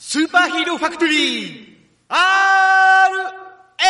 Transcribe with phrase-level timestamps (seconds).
[0.00, 1.56] スーパーヒーローファクトリー
[2.08, 2.18] R!
[3.80, 3.82] A!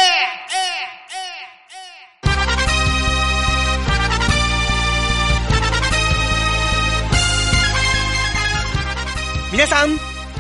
[9.52, 9.91] 皆さん、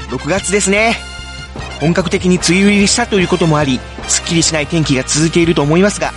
[0.08, 0.96] 6月ですね。
[1.82, 3.78] 本格的に梅雨入りしたということもあり、
[4.08, 6.12] すっきりしない天気が続いていると思いますが、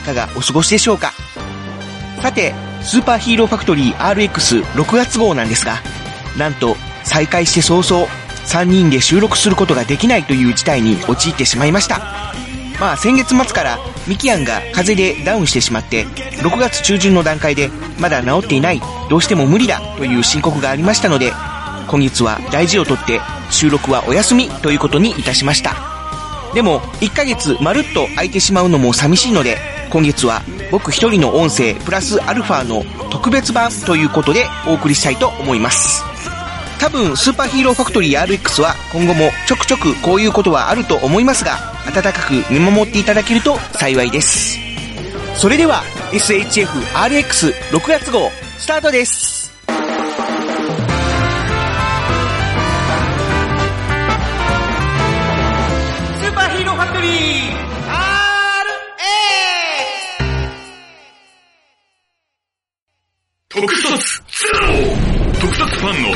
[0.00, 1.14] いかがお過ごしでしょうか？
[2.20, 5.78] さて、スーパーヒーローファクトリー RX6 月号なんですが、
[6.36, 8.06] なんと、再開して早々、
[8.50, 12.00] 3人で収録することができないという事態に陥ってしまいました。
[12.80, 13.78] まあ先月末から
[14.08, 16.04] ミキアンが風邪でダウンしてしまって、
[16.42, 21.32] 6月中旬の段階でまだ治っていない、どうしても無理だという申告がありましたので、
[21.86, 25.76] 今月は大事をとって収録はお休みということにいたしました。
[26.52, 29.58] でも、1ヶ月まるっと空いてしまうのも寂しいので、
[29.90, 30.42] 今月は
[30.72, 36.09] 僕一人の音声プラスアルファの特別版ということでお送りしたいと思います。
[36.80, 44.58] 多分、スーパーヒーローファクトリー RX は今後もちょくちょくこういうことはあると思いますが、温かく見守っていただけると幸いです。
[45.36, 49.39] それでは、SHFRX6 月号、スタートです。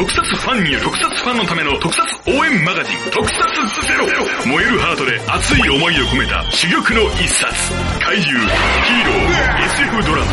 [0.05, 3.41] 特撮ファンによる特撮ファンのための特撮応援マガジン特撮
[3.88, 4.05] ゼロ。
[4.44, 7.72] 燃えるハートで熱い思いを込めた珠玉の一冊
[8.05, 10.28] 怪獣、ヒーロー、SF ドラマ。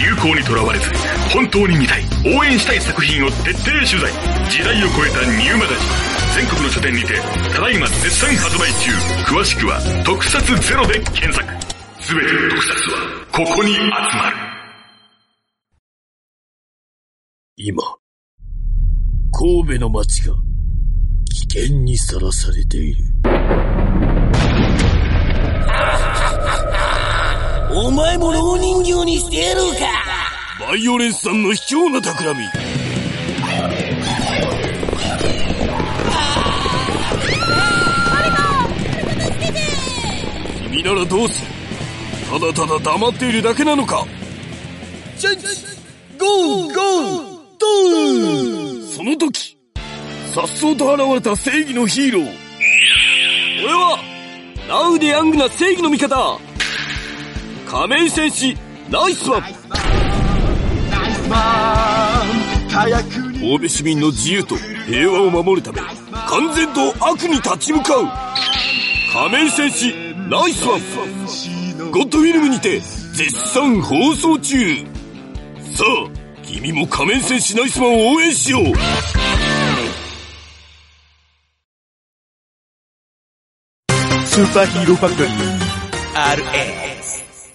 [0.00, 0.88] 流行にとらわれず
[1.28, 2.04] 本当に見たい。
[2.24, 4.08] 応援したい作品を徹底取材。
[4.48, 6.40] 時代を超えたニューマガジン。
[6.40, 7.20] 全国の書店にて
[7.52, 8.88] ただいま絶賛発売中。
[9.28, 11.44] 詳しくは特撮ゼロで検索。
[12.00, 14.36] 全ての特撮はここに集まる。
[17.56, 17.84] 今、
[19.36, 20.34] 神戸の街が
[21.50, 23.04] 危険にさらされている。
[27.72, 29.80] お前も老人形にしてやろうか。
[30.60, 32.46] バイオレンスさんの卑怯な企み。
[40.70, 41.48] 君ならどうする？
[42.30, 44.06] ただただ黙っているだけなのか？
[46.20, 49.58] ゴーゴードーその時、
[50.32, 52.32] さっそうと現れた正義のヒーロー。
[53.64, 53.98] 俺は、
[54.68, 56.38] ナウでヤングな正義の味方。
[57.66, 58.56] 仮面戦士、
[58.88, 59.42] ナイスマン。
[63.40, 64.54] 神戸市民の自由と
[64.86, 65.80] 平和を守るため、
[66.28, 68.06] 完全と悪に立ち向かう。
[69.12, 69.92] 仮面戦士、
[70.30, 71.90] ナイスマン。
[71.90, 74.86] ゴッドフィルムにて、絶賛放送中。
[75.72, 76.23] さあ、
[76.54, 78.64] 君も仮面戦士ナイスマンを応援しよう
[84.24, 85.32] スーパーヒーローファクトリー
[86.14, 86.44] RA。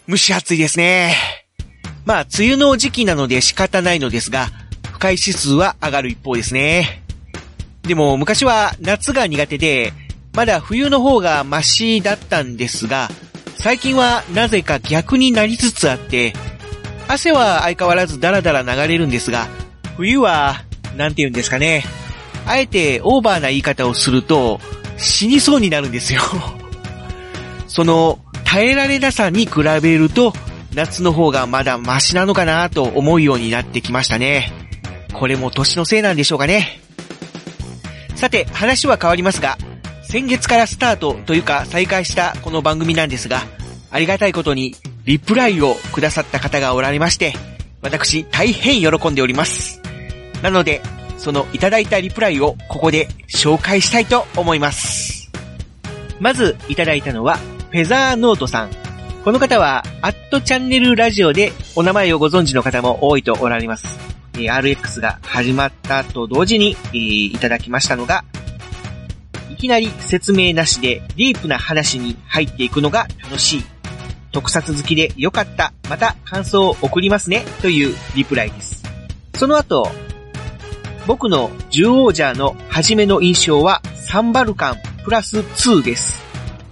[0.10, 1.16] 蒸し暑いですね。
[2.06, 4.48] まあ、梅雨の時期なので仕方ないのですが、
[4.92, 7.02] 不快指数は上がる一方ですね。
[7.84, 9.94] でも、昔は夏が苦手で、
[10.34, 13.08] まだ冬の方がマシだったんですが、
[13.60, 16.34] 最近はなぜか逆になりつつあって、
[17.10, 19.48] 汗は相変わらずダラダラ流れるんですが、
[19.98, 20.64] 冬は、
[20.96, 21.84] なんて言うんですかね。
[22.46, 24.60] あえてオーバーな言い方をすると、
[24.98, 26.22] 死にそうになるんですよ。
[27.68, 30.34] その、耐えられなさに比べると、
[30.76, 34.54] 夏の方がまだマシなのかなと思うようになってきましたね。
[35.12, 36.80] これも年のせいなんでしょうかね。
[38.14, 39.58] さて、話は変わりますが、
[40.04, 43.48] 先月からスタートというか再開したこの番組なんですが、
[43.90, 47.34] ありがたいことにリプライをくださった方がおられまして、
[47.82, 49.82] 私大変喜んでおります。
[50.42, 50.82] なので、
[51.18, 55.30] そのいただいたリプライをここで紹介したいと思います。
[56.20, 57.38] まずいただいたのは、
[57.72, 58.70] フェザーノートさん。
[59.24, 64.00] この方は、アットチャンネルラジオでお名前をご存知の方も多いとおられます。
[64.36, 68.24] え RX が始まったと同時に、えいただきましたのが、
[69.52, 73.79] いきなり説明なしでディープな話に入っていくのが楽しい。
[74.32, 75.74] 特撮好きでよかった。
[75.90, 77.46] また感想を送りますね。
[77.62, 78.84] というリプライです。
[79.36, 79.90] その後、
[81.08, 86.22] 僕の獣王者の初めの印象はサンバルカンプラス2です。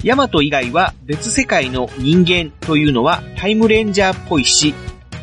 [0.04, 4.76] ヤマト以外は別世界の人間というのはタイムレンジャーっぽいし、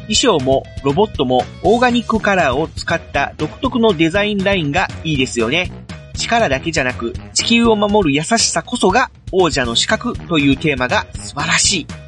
[0.09, 5.71] 衣装もロボットもオーガニックカラーを使った独特のデザインラインがいいですよね。
[6.15, 12.04] 力だけじゃなく地球を守る優しさこそが王者の資格というテーマが素晴らしい。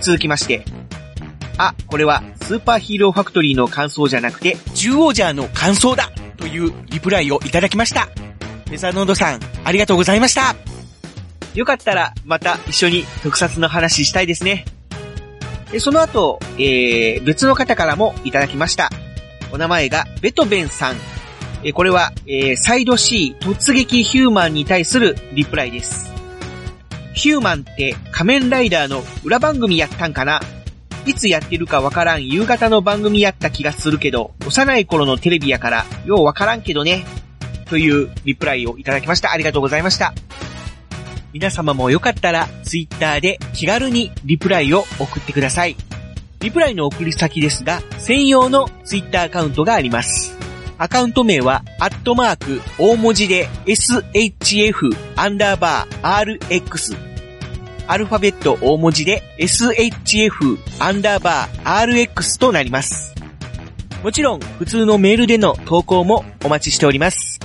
[0.00, 0.64] 続きまして、
[1.58, 8.08] あ、これはスーパーヒーローファクトリーの感想じゃなくて、獣王者の感想だというリプライをいただきました。
[8.66, 10.54] フェザノードさん、ありがとうございました。
[11.54, 14.66] よかったら、また一緒に特撮の話したいですね。
[15.70, 18.90] でその後、えー、別の方からもいただきました。
[19.52, 20.96] お名前が、ベトベンさん。
[21.64, 26.15] えこれは、えー、サイド C 突撃ヒューマンに対するリプライです。
[27.16, 30.40] ヒューマンって仮面ライダーの裏番組やったんかな？
[31.06, 37.06] いつやってるかわからん夕方の番組やった気がするけど、幼い頃のテレビやから、ようわからんけどね。
[37.64, 39.32] というリプライをいただきました。
[39.32, 40.12] ありがとうございました。
[41.32, 45.76] 皆様もよかったら、ツイッターで気軽にリプライを送ってください。
[46.40, 50.35] リプライの送り先ですが、専用のツイッターアカウントがあります。
[50.78, 56.96] アカウント名は、アットマーク、大文字で、shf、アンダーバー、rx。
[57.86, 63.14] アルファベット大文字で、shf、アンダーバー、rx となります。
[64.02, 67.40] もちろん、普通のメールでの投稿もお待ちしております。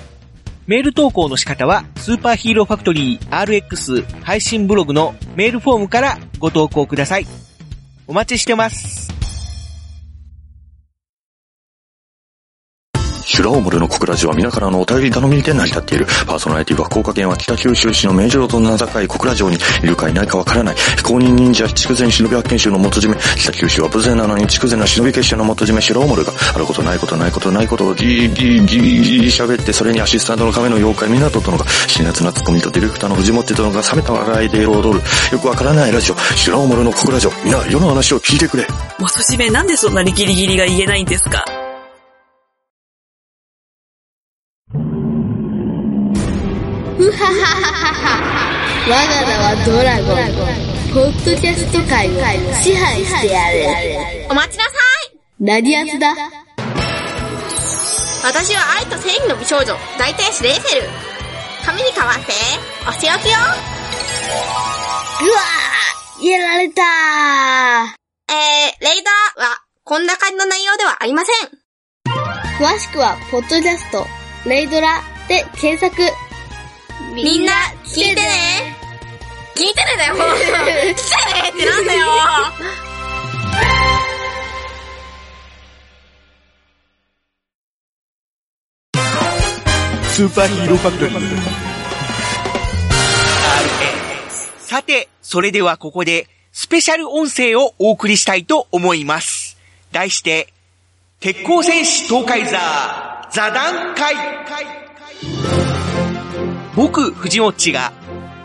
[0.67, 7.27] メール投稿の仕方は、スーパーヒーローファクトリー RX 配信ブログのメールフォームからご投稿ください。
[8.07, 9.10] お待ちしてます。
[13.41, 16.05] 修羅オムルの小倉寺は皆からのお便り頼みで成り立っている。
[16.27, 20.75] パーソナリティは福岡県は北九州市の名城と名高い小倉城にいるかいないかわからない。
[20.75, 23.15] 非公認忍者筑前忍び発見衆の元締め。
[23.15, 35.01] 北九州は無勢なのに筑前な忍び結社の元締め修羅オムルがあることないことないことないことをギーギーギーギー喋ってそれにアシスタントの亀の妖怪港殿が辛辣なツッコミとディレクターの藤本殿が冷めた笑いで彩る。
[35.31, 36.15] よくわからないラジオ。
[36.35, 37.31] 修羅オムルの小倉城。
[37.43, 38.67] 皆世の話を聞いてくれ。
[38.99, 41.43] 元締めなんでそんなにギリギリが言えないんですか
[47.01, 47.65] ふははは
[47.97, 48.13] は
[48.85, 50.29] 我が名はドラゴン。
[50.93, 52.11] ポッドキャスト界を
[52.61, 54.27] 支配してやる。
[54.29, 54.69] お待ちなさ
[55.09, 56.13] い何やつだ
[58.23, 60.89] 私は愛と正義の美少女、大天使レイフェル。
[61.65, 62.33] 髪に変わって、
[62.87, 66.83] お仕置きようわーやられた
[68.29, 71.49] えー、レイドラは、こんな感じの内容ではありません。
[72.63, 74.05] 詳しくは、ポッドキャスト、
[74.45, 76.30] レイドラで検索。
[77.13, 77.53] みんな、
[77.83, 78.75] 聞いてね
[79.53, 80.27] 聞いてねだよ、もう。
[80.31, 80.53] 聞いて
[81.41, 82.07] ねってなんだよ
[90.09, 91.61] スーパーヒーローファクトリー。
[94.59, 99.57] さて、それではここで、スペシャル音声をお送りしたいと思います。
[99.91, 100.47] 題して、
[101.19, 104.80] 鉄鋼戦士東海座、座談会。
[106.75, 107.91] 僕、藤もっちが、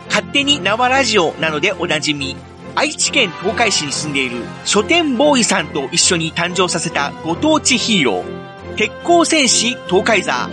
[0.09, 2.35] 勝手に生ラジオなのでおなじみ、
[2.75, 10.49] 愛知県東海市に住んでいる書店ボーイさんと一緒に誕生させたご当地ヒーロー、鉄鋼戦士東海座。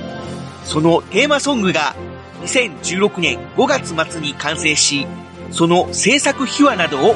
[0.65, 1.95] そのテーマソングが
[2.43, 5.07] 2016年5月末に完成し、
[5.51, 7.15] その制作秘話などを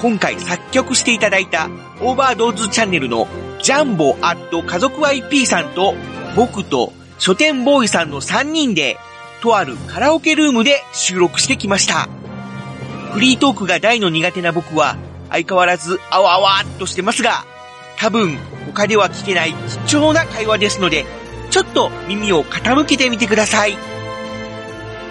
[0.00, 1.68] 今回作曲していただいた
[2.00, 3.28] オーバードーズチャンネルの
[3.62, 5.94] ジャンボアット家族 IP さんと
[6.36, 8.96] 僕と書店ボーイさんの3人で
[9.40, 12.08] とあるカラオケルームで収録してきました。
[13.12, 14.96] フリートークが大の苦手な僕は
[15.30, 17.44] 相変わらずあわあわっとしてますが、
[17.98, 18.36] 多分
[18.66, 19.54] 他では聞けない
[19.86, 21.06] 貴重な会話ですので、
[21.50, 23.76] ちょっと耳を傾けてみてください。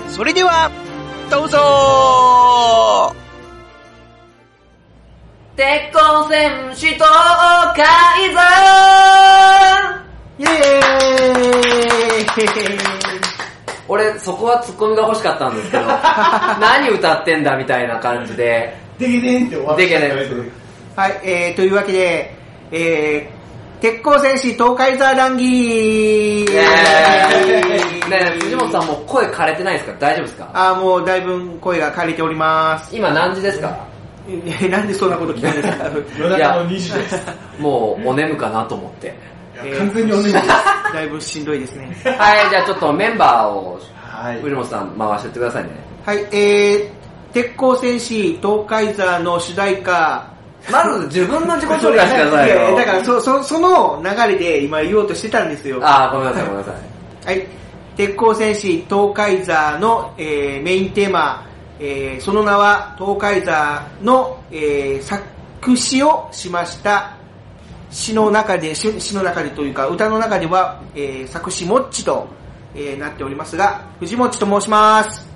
[0.10, 0.72] それでは、
[1.30, 3.14] どうぞ
[5.58, 7.06] 鉄鋼戦士東
[7.76, 8.42] 海座
[10.38, 10.50] イェー
[12.94, 12.97] イ
[13.88, 15.84] 俺、そこはツッコミが欲しかったんですけど、
[16.60, 19.82] 何歌ってんだみたいな感じで、でけでんって終わった。
[19.82, 20.12] でけでん
[20.96, 22.36] はい、えー、というわけで、
[22.72, 26.46] えー、鉄鋼戦士東海座談義。
[26.46, 26.52] ね
[28.12, 29.94] え藤本さんもう声枯れてないですか？
[30.00, 30.50] 大丈夫ですか？
[30.54, 32.96] あーもうだいぶ声が枯れております。
[32.96, 33.78] 今何時ですか？
[34.62, 35.86] えなんでそんなこと聞くんですか？
[36.38, 36.54] いや、
[37.60, 39.14] もうお眠かなと思って。
[39.64, 40.34] 完全におねです。
[40.94, 41.96] だいぶしんどいですね。
[42.04, 45.70] はい、じゃあちょっとメンバーを、はい藤本さん回してってくださいね。
[46.06, 50.24] はい、えー、鉄鋼戦士東海座の主題歌、
[50.72, 52.76] まず自分の自己紹介してくださいよ。
[52.76, 55.80] だからそ、そ、その流れで今言おうとしてたんですよ。
[55.82, 57.28] あー、ごめんなさい、ごめんなさい。
[57.28, 57.48] はい。
[57.96, 61.46] 鉄鋼戦士東海座の、えーメインテーマ、
[61.80, 67.17] えーその名は東海座の、えー作詞をしました
[67.98, 72.28] 詩の中で、詩詩の中でというか歌の中では、えー作詞もっちと、
[72.76, 75.28] えーなっておりますが、藤もっちと申します。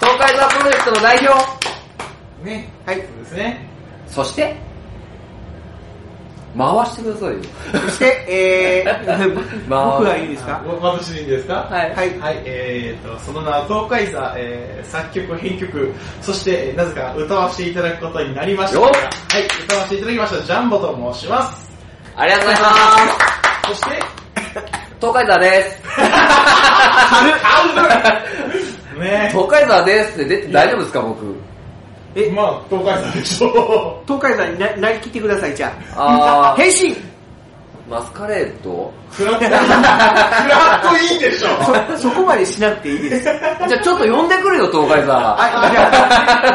[0.00, 2.44] 東海座プロジェクトの代表。
[2.44, 2.68] ね。
[2.84, 2.96] はい。
[2.96, 3.68] そうですね。
[4.08, 4.56] そして、
[6.56, 7.36] 回してくださいよ。
[7.72, 10.60] そして、えー、ま あ僕はいいですか？
[10.80, 11.66] 私でいいんですか？
[11.70, 11.94] はい。
[11.94, 12.18] はい。
[12.18, 15.92] はい、えーと、その名は東海座、えー、作曲、編曲、
[16.22, 18.78] そして、えーなぜか歌わせていただくことになりました。
[18.80, 18.90] よっは
[19.38, 21.70] い、歌わせていただきました、ジャンボと申します。
[22.16, 23.68] ありがとうございます。
[23.68, 24.02] そして、
[25.00, 25.82] 東海座です。
[28.98, 31.36] ね東海座ですって出て大丈夫ですか、僕？
[32.16, 36.54] えまあ、東海座でしょ東海山にななりきってください、じゃあ。
[36.54, 36.96] あー、変身
[37.88, 38.92] マスカレード？
[39.10, 41.48] フラット、 フラットいいでしょ
[41.96, 43.24] そ、そこまでしなくていいです。
[43.24, 45.12] じゃあちょっと呼んでくるよ、東海座。
[45.14, 45.90] はい、じゃ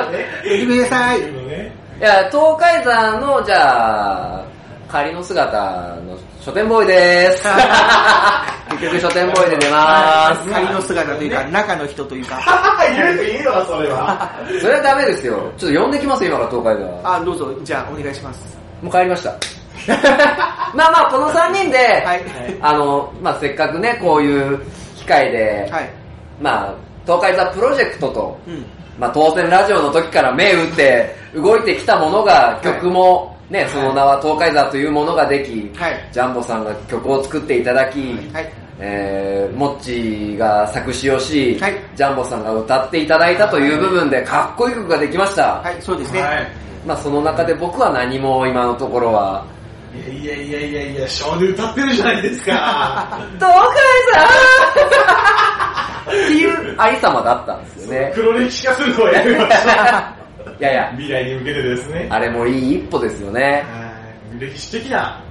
[0.01, 0.05] あ、
[0.43, 1.19] 呼んでください。
[1.21, 4.41] ねいや、東海座の、じゃあ、
[4.89, 7.43] 仮の姿の書店ボーイです。
[8.71, 12.39] 結局書店ボーイで出ま仮の姿というか、中の人というか。
[12.95, 14.31] 言うといいのか、それは。
[14.47, 14.59] す。
[14.61, 15.51] それはダメですよ。
[15.57, 17.15] ちょっと呼んできますよ、今から東海座。
[17.15, 18.57] あ、どうぞ、じゃあ、お願いします。
[18.81, 19.29] もう帰りました。
[20.73, 22.21] まあまあ、この3人で、はい。
[22.59, 24.59] あの、まあせっかくね、こういう
[24.97, 25.89] 機会で、はい。
[26.41, 26.73] まあ、
[27.05, 28.65] 東海座プロジェクトと、うん。
[28.97, 36.09] まあ当選ラジオの時から目打って動いてきたものが、曲もね、その名は東海座というものができ、はい。
[36.11, 37.99] ジャンボさんが曲を作っていただき、
[38.31, 38.53] はい。
[38.81, 45.61] えー、モッチーが作詞をし、はいジャンボさんが歌っていただいたという部分でかっこいい曲ができました。
[45.61, 46.21] はい、そうですね。
[46.21, 46.47] はい。
[46.85, 49.45] まあその中で僕は何も今のところは、
[49.93, 53.19] いやいやいやいやいや、ショーで歌ってるじゃないですか。
[53.35, 53.59] 東海
[54.13, 54.21] 座
[56.09, 58.11] っていうありさまだったんですよね。
[58.15, 59.55] 黒歴史化するのをやめましょ
[60.15, 60.18] う。
[60.59, 62.07] いやいや、未来に向けてですね。
[62.09, 63.65] あれもいい一歩ですよね。
[63.71, 63.89] はい
[64.37, 65.23] 歴史的な、は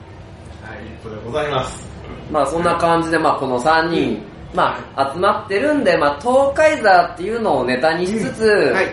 [0.74, 1.88] い、一歩でございます。
[2.32, 4.20] まあそんな感じで、まあこの3人、
[4.54, 8.86] まあ集まってるんで、まあ東海座っていうのをネタにしつつ、はい。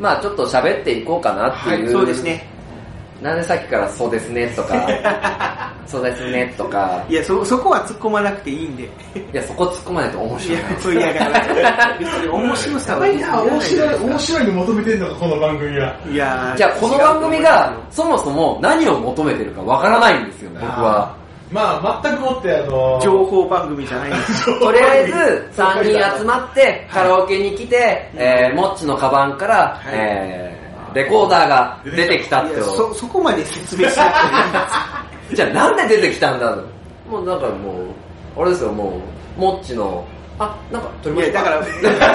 [0.00, 1.92] まあちょっと喋っていこうかなっていう。
[1.92, 2.22] そうです。
[2.24, 2.46] ね。
[3.22, 8.82] なんでさっきからそうですねとか、 そうですねとか、いや、そ、そこは突っ込まなくていいんで。
[8.82, 8.88] い
[9.32, 10.62] やそこ突っ込まないと面い白いな。
[10.70, 13.06] や、そういや、面白さは。
[13.06, 15.94] いや、面白い、面白いの求めてんのか、この番組は。
[16.10, 21.14] いやじゃあこの番組がそもそも何を求めてるかわからないんですよ、僕は。
[21.52, 24.58] まあ、全くもって、あの、情報番組じゃないんですよ。
[24.64, 25.12] とりあえず
[25.54, 30.61] 3人集まってカラオケに来て、えー、モッチのカバンから、えー、
[30.94, 34.58] レコーダーが出てきたってそ、そこまで説明しなくていいんで
[35.30, 35.34] す。
[35.36, 36.56] じゃあなんで出てきたんだ
[37.08, 37.72] もうなんかも
[38.36, 39.00] う、あれですよ、も
[39.38, 40.04] う、モッチの、
[40.38, 42.10] あ、なんか取りまいや、しただか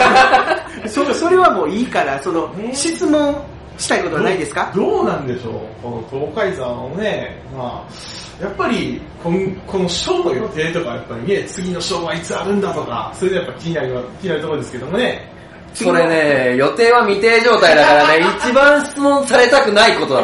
[0.83, 3.35] ら、 そそれはもういいから、その、質問
[3.77, 4.71] したいことはないですか？
[4.75, 5.53] どうなんでしょう？
[5.83, 15.36] この東海山のね、まあ、やっぱりこの、このショーの予定とか、やっぱりね、次のショーはいつあるんだとか、それでやっぱ気になる、気になるところですけどもね。
[15.83, 20.23] それね、予定は未定状態だからね、一番質問されたくないことだ。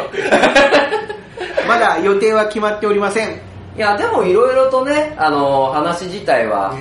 [1.68, 3.40] まだ予定は決まっておりません。
[3.76, 6.74] いや、でもいろいろとね、あの、話自体は、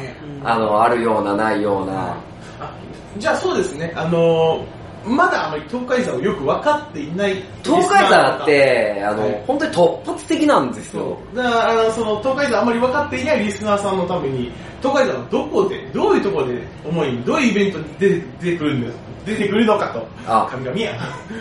[0.44, 2.16] あの、あるような、ないような。
[2.60, 2.72] あ
[3.18, 4.66] じゃあそうですね、あの
[5.06, 11.18] まだあまり東海山をよく分かっていない東海座って、あの、はい本当に突発的なんですよ。
[11.36, 18.20] だからあのその東海山あまり分かっていないリスナーさんのために東海山はどこでどういうところで主にどういうイベントに出
[18.52, 20.92] てくるんです出てくるのかとあ神々や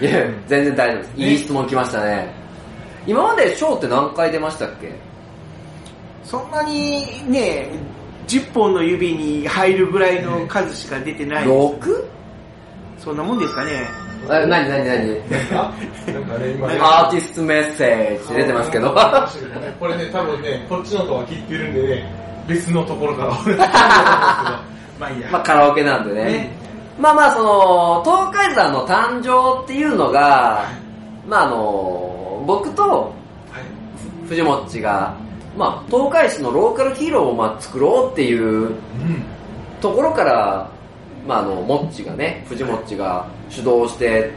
[0.01, 1.13] いや、全然大丈夫です。
[1.17, 2.35] いい質問来ましたね。
[3.07, 4.93] 今までショーって何回出ましたっけ？
[6.25, 7.69] そんなにね、
[8.29, 11.45] 10本の指に入るぐらいの数しか出てない。
[11.45, 12.05] 6?
[13.03, 13.89] そんなもんですかね。
[14.31, 15.21] え、なになになに
[15.53, 15.75] あ
[16.13, 16.79] なんかね今ね。
[16.81, 18.95] アーティストメッセージ出てますけど。
[19.81, 23.31] これね多分ねこっちのとは切ってるんでね別のところから
[25.01, 25.29] まあいいや。
[25.33, 26.25] まあカラオケなんでね。
[26.25, 26.57] ね。
[27.01, 30.65] まあまあその、東海山の誕生っていうのが、
[31.27, 33.13] まああの、僕と
[34.29, 35.15] 藤もっちが、
[35.57, 38.77] まあ東海市のローカルヒーローをまあ作ろうっていううん。
[39.81, 40.69] ところから、
[41.27, 44.31] まああの、もっちがね、藤もっちが主導して、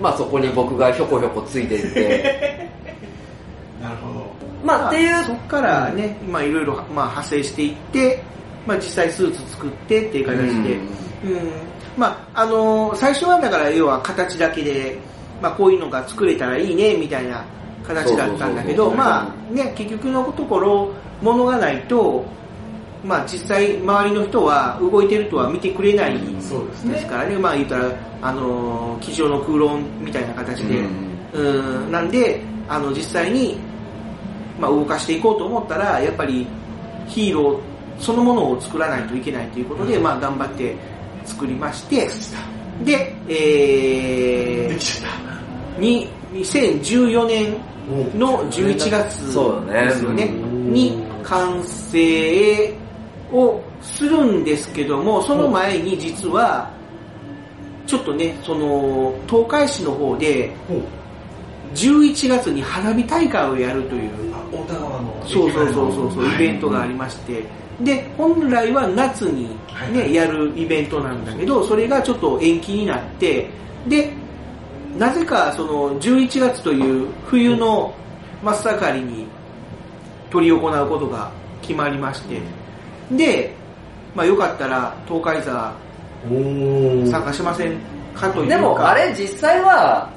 [0.00, 2.70] まあそこに僕がひょこひょこついていって、
[3.82, 4.26] なるほど。
[4.64, 8.22] まあっていうそっからね、まあいろいろまあ派生していって、
[8.66, 10.80] まあ実際スーツ作ってっていう形で、うん。
[11.96, 14.98] まああのー最初はだから要は形だけで、
[15.42, 17.44] まあこういうのが作れたらいいねみたいな
[17.86, 20.90] 形だったんだけど、まあね、結局のところ、
[21.22, 22.24] 物がないと、
[23.04, 27.90] まあ実際周りの人は動いてるとは見てくれないそうですからね、まあ言ったら、
[28.22, 30.80] あのー、机上の空論みたいな形で、
[31.32, 33.58] うん、なんで、あの、実際に、
[34.58, 36.46] まあ動かしていこうと思ったら、やっぱり
[37.06, 37.60] ヒーロー
[37.98, 40.74] そのものを作らないといけないということで、まあ頑張って
[41.24, 42.08] 作りまして、
[42.84, 47.52] で、えー、に、2014年
[48.18, 52.74] の11月ですよね、うんに完成
[53.32, 56.70] をするんですけども、その前に実は、
[57.86, 60.52] ちょっとね、その、東海市の方で、
[61.74, 64.10] 11月に花火大会をやるという、
[64.52, 67.44] 大田川のそうそうそうそうイベントがありまして、
[67.80, 69.48] で、本来は夏に
[69.92, 73.48] ね、やるイベントなんだけど、それがちょっと延期になって、
[73.88, 74.12] で、
[74.96, 77.92] なぜかその11月という冬の
[78.42, 79.26] 真っ盛りに
[80.30, 81.30] 取り行うことが
[81.62, 82.40] 決まりまして、
[83.10, 83.54] で、
[84.14, 85.72] まあよかったら東海座
[87.10, 87.76] 参加しません
[88.14, 88.56] かというか。
[88.56, 90.08] でもあれ実際は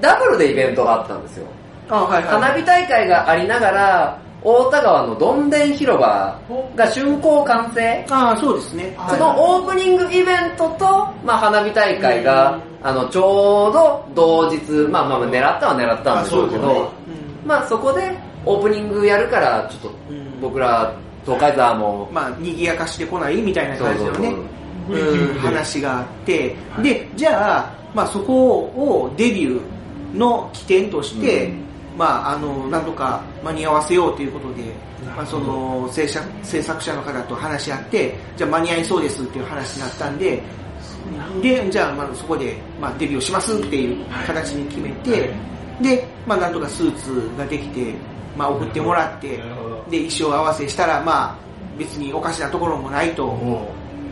[0.00, 1.46] ダブルでイベントがあったんですよ。
[1.88, 2.32] あ、はいはい。
[2.32, 6.38] 花火大会がありながら大田川のどんでん広場
[6.74, 8.06] が竣工完成。
[8.10, 8.96] あそうですね。
[9.08, 16.90] そのオープニングイベントと、まあ、花火大会が、あのちょうど同日、まあまあ狙ったは狙ったんでしょうけど、
[17.44, 19.92] まあそこでオープニングやるから、ちょっと
[20.40, 24.34] 僕ら東海沢も、まあ、賑やかしてこないみたいな感じのね、
[25.38, 31.52] 話があって、で、じゃあ、まあそこをデビューの起点として、
[31.96, 34.62] まああの、なんとか間に合わせようということで、
[35.16, 40.42] まあその制作制作者の方と話し合って、じゃあ間に合いそうですっていう話になったんで、
[41.42, 45.30] で、じゃあまあそこで、まあ、デビューしますっていう形に決めて、
[45.80, 47.94] で、まあなんとかスーツができて、
[48.36, 49.40] まあ送ってもらって、
[49.90, 51.36] で、衣装合わせしたら、まあ
[51.78, 53.36] 別におかしなところもないと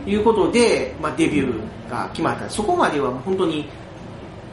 [0.05, 2.49] いうことで、まあデビューが決まった。
[2.49, 3.69] そこまでは本当に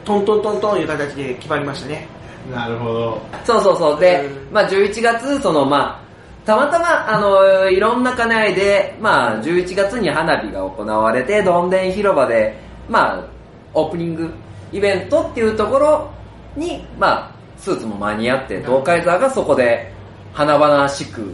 [0.05, 2.07] トントントントンいう形で決まりましたね。
[2.51, 3.21] なるほど。
[3.43, 3.99] そうそうそう。
[3.99, 6.07] で、まあ11月、そのまあ、
[6.45, 12.57] たまたま、あの、いろんな兼ね合いで、まあ11月に花火が行われて、どんでん広場で、
[12.87, 13.27] まあ、
[13.73, 14.31] オープニング
[14.71, 16.09] イベントっていうところ
[16.55, 19.91] に、まあ、スーツも間に合って、東海座がそこで
[20.37, 21.33] 華々しく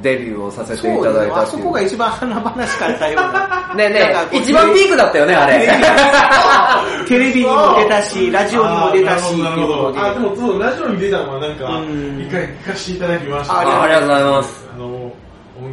[0.00, 1.64] デビューをさせていただいたっていう。
[1.64, 3.74] こが一番華々しかったような。
[3.74, 5.66] ねえね一番ピークだったよね、あれ。
[7.08, 9.94] テレビにも出たし、 ラジオにも出たし、なるほど。
[9.96, 10.20] あ、で。
[10.20, 13.54] もそう、ラジオに出たのはなんか、うん一回聞かせていただきました。
[13.54, 14.68] あありがとうございます。
[14.72, 15.12] あの、音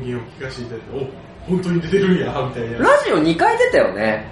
[0.01, 1.11] 源を聞かせていただいて、
[1.47, 2.89] お、本当に出てるんや、みたいな。
[2.89, 4.31] ラジオ2回出たよね。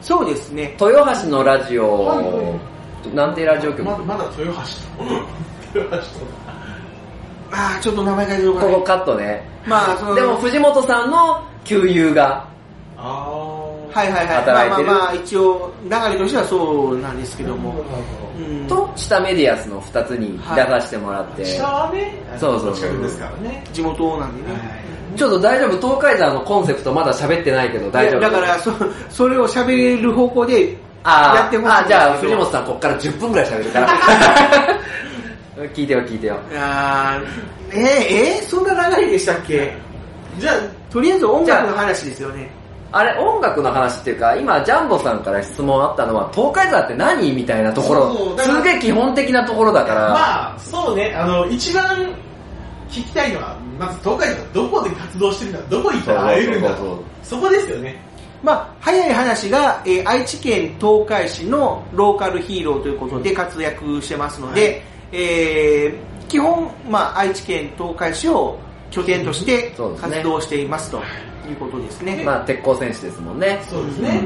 [0.00, 0.76] そうですね。
[0.80, 2.58] 豊橋のラジオ、
[3.14, 3.84] なんてラジオ局？
[3.84, 4.60] ままだ豊
[4.98, 5.78] 橋と。
[5.78, 6.43] 豊橋と。
[7.54, 9.48] ああ、ちょっと名前が出てこないここカットね。
[9.64, 12.48] まあ、そのでも藤本さんの給油が、
[12.96, 14.26] はいはいはい。
[14.26, 17.74] まあ働いてるまあまあ、一応、流れとしてはそうなんですけども。
[18.36, 21.44] うんと、下メディアスの2つに出させてもらって。
[21.44, 23.64] 下はね、そうそうそう近くですからね。
[23.72, 24.84] 地元なんでね。
[25.16, 28.72] ちょっと大丈夫東海山のコンセプトまだ喋ってないけど大丈夫だから、そ
[29.08, 31.84] それを喋れる方向でやってほしいんですけど。
[31.84, 33.88] あ、じゃあ藤本さんこっから10分ぐらい喋るから。
[35.74, 36.38] 聞いてよ聞いてよ。
[36.56, 39.72] あーえー、えー、そんな流れでしたっけ？
[40.38, 40.54] じゃあ、
[40.90, 42.50] とりあえず音楽の話ですよね。
[42.90, 48.36] あれ、音楽の話っていうか、今、ジャンボさんから質問あったのは、東海座って何みたいなところ。
[48.38, 51.82] すげえ基本的なところだから、まあ、そうね、あの、一番
[52.88, 56.76] 聞きたいのは、まず東海道がどこで活動してるんだ、どこ行ったら会えるんだ？
[56.76, 58.00] そうそこですよね。
[58.42, 64.82] まあ、早い話が、えー愛知県東海市のローカルヒーローということで活躍してますので、
[65.14, 68.58] えー基本、まあ、愛知県東海市を
[68.90, 70.98] 拠点として活動していますと
[71.48, 72.22] いうことですね。
[72.24, 73.62] まあ、鉄鋼戦士ですもんね。
[73.68, 74.20] そうですね。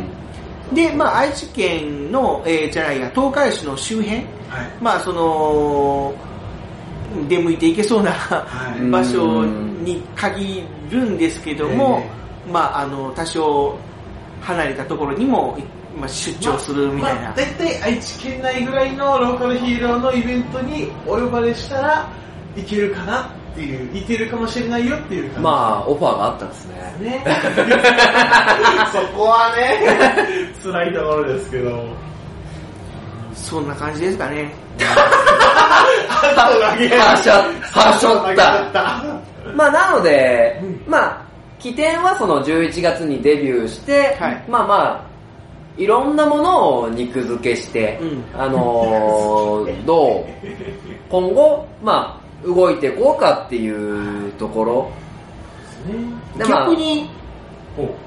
[0.73, 4.25] で、まあ、愛知県の、えーじゃないや、東海市の周辺、
[4.81, 6.15] まあ、その、
[7.29, 8.13] 出向いていけそうな、
[8.91, 12.03] 場所に限るんですけども、
[12.51, 13.77] まあ、あの、多少
[14.41, 15.59] 離れたところにも、
[15.97, 17.21] まあ、出張するみたいな。
[17.23, 22.09] まあ、大体愛知県内ぐらいのローカルヒーローのイベントにお呼ばれしたら
[22.57, 25.41] いけるかなっていう、いけるかもしれないよっていう感じ。
[25.41, 25.51] ま
[25.85, 26.97] あ、オファーがあったんですね。
[27.01, 27.25] ね。
[28.93, 32.09] そこはね、辛いところですけど。
[33.35, 34.53] そんな感じですかね。
[36.99, 37.33] はしょ、
[37.81, 38.35] はしょっ
[38.73, 39.05] た。
[39.55, 41.23] まあ、なので、まあ、
[41.59, 44.17] 起点はその11月にデビューして、
[44.49, 45.08] まあまあ、
[45.79, 47.99] いろんなものを肉付けして、
[48.37, 50.25] あのー どう、
[51.09, 54.91] 今後、まあ、動いていこうかっていうところ。
[56.37, 57.09] でまあ逆に、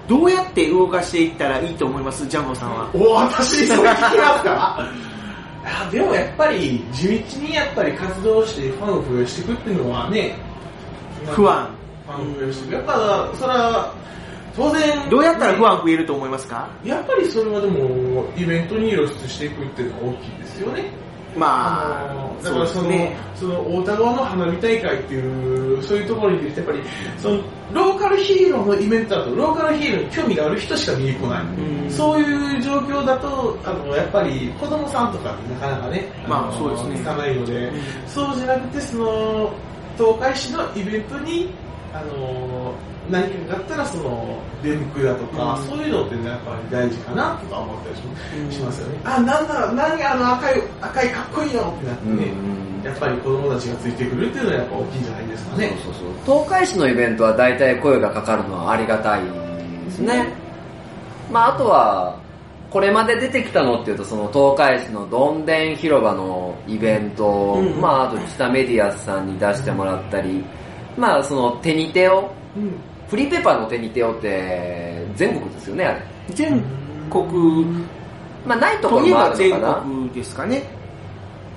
[0.08, 2.28] どうやって動かしていったらいいと思います？
[2.28, 2.90] ジャンボさんは。
[2.94, 4.86] お私にそれ聞きますか
[5.64, 7.08] あでもやっぱり地
[7.40, 10.36] 道にやっぱり活動してファンを増やしていくっていうのはね
[11.30, 11.68] 不安。
[12.08, 13.94] ファンを増やしていくやっぱそれは
[14.56, 15.10] 当然。
[15.10, 16.70] どうやったら不安増えると思いますか？
[16.84, 20.86] やっぱりそれはでもイベントに露出していくっていうのは大きいですよね。
[21.34, 26.84] まああのだからその、そねその大田川の花火大会っていう、そういうところに出て、やっぱり、
[27.18, 31.46] その、ローカルヒーローのイベントだと、ローカルヒーローに興味がある人しか見に来ない。
[31.90, 36.98] そういう状況だと、あの、やっぱり子供さんとかってなかなかね、まあのそうですね。
[36.98, 37.72] つかないので、
[38.08, 39.54] そうじゃなくて、その、
[39.98, 41.54] 東海市のイベントに、
[41.94, 42.74] あの、
[43.12, 47.96] 何かがあったら、その、出向くだとか、そういうのってね、やっぱり大事かなとか思ったり
[48.52, 49.00] し,、しますよね。
[49.04, 52.34] あ、なんだ、何あの赤い、赤いかっこいいのってなってね、
[52.84, 55.74] やっぱり子供たちがついてくるっていうのはやっぱ大きいんじゃないですかね。
[55.84, 56.46] そうそうそう。
[56.46, 59.22] 東海市のイベントは大体声がかかるのはありがたい
[59.86, 60.34] ですね。
[61.32, 62.20] まああとは、
[62.72, 70.44] これまで出てきたのっていうと、その東海市のどんでん広場のイベント、うんまああと北メディアスさんに出してもらったり、
[70.98, 72.32] まあその手に手を、
[73.12, 76.02] フリーペーパーの手に手をって全国ですよね、あれ。
[76.30, 76.64] 全
[77.10, 77.66] 国、
[78.48, 79.82] まあないところもあるのかな。
[79.82, 80.64] 国ですかね。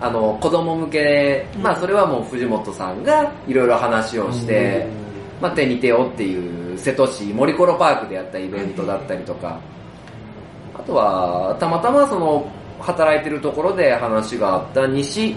[0.01, 4.85] あの、子供向け、まあそれはもう藤本さんがいろいろ話をして、
[5.41, 9.61] まあ手に手をっていう瀬戸市森コロパークでやったイベントだったりとか、
[10.75, 15.37] あとはたまたまその働いてるところで話があった西、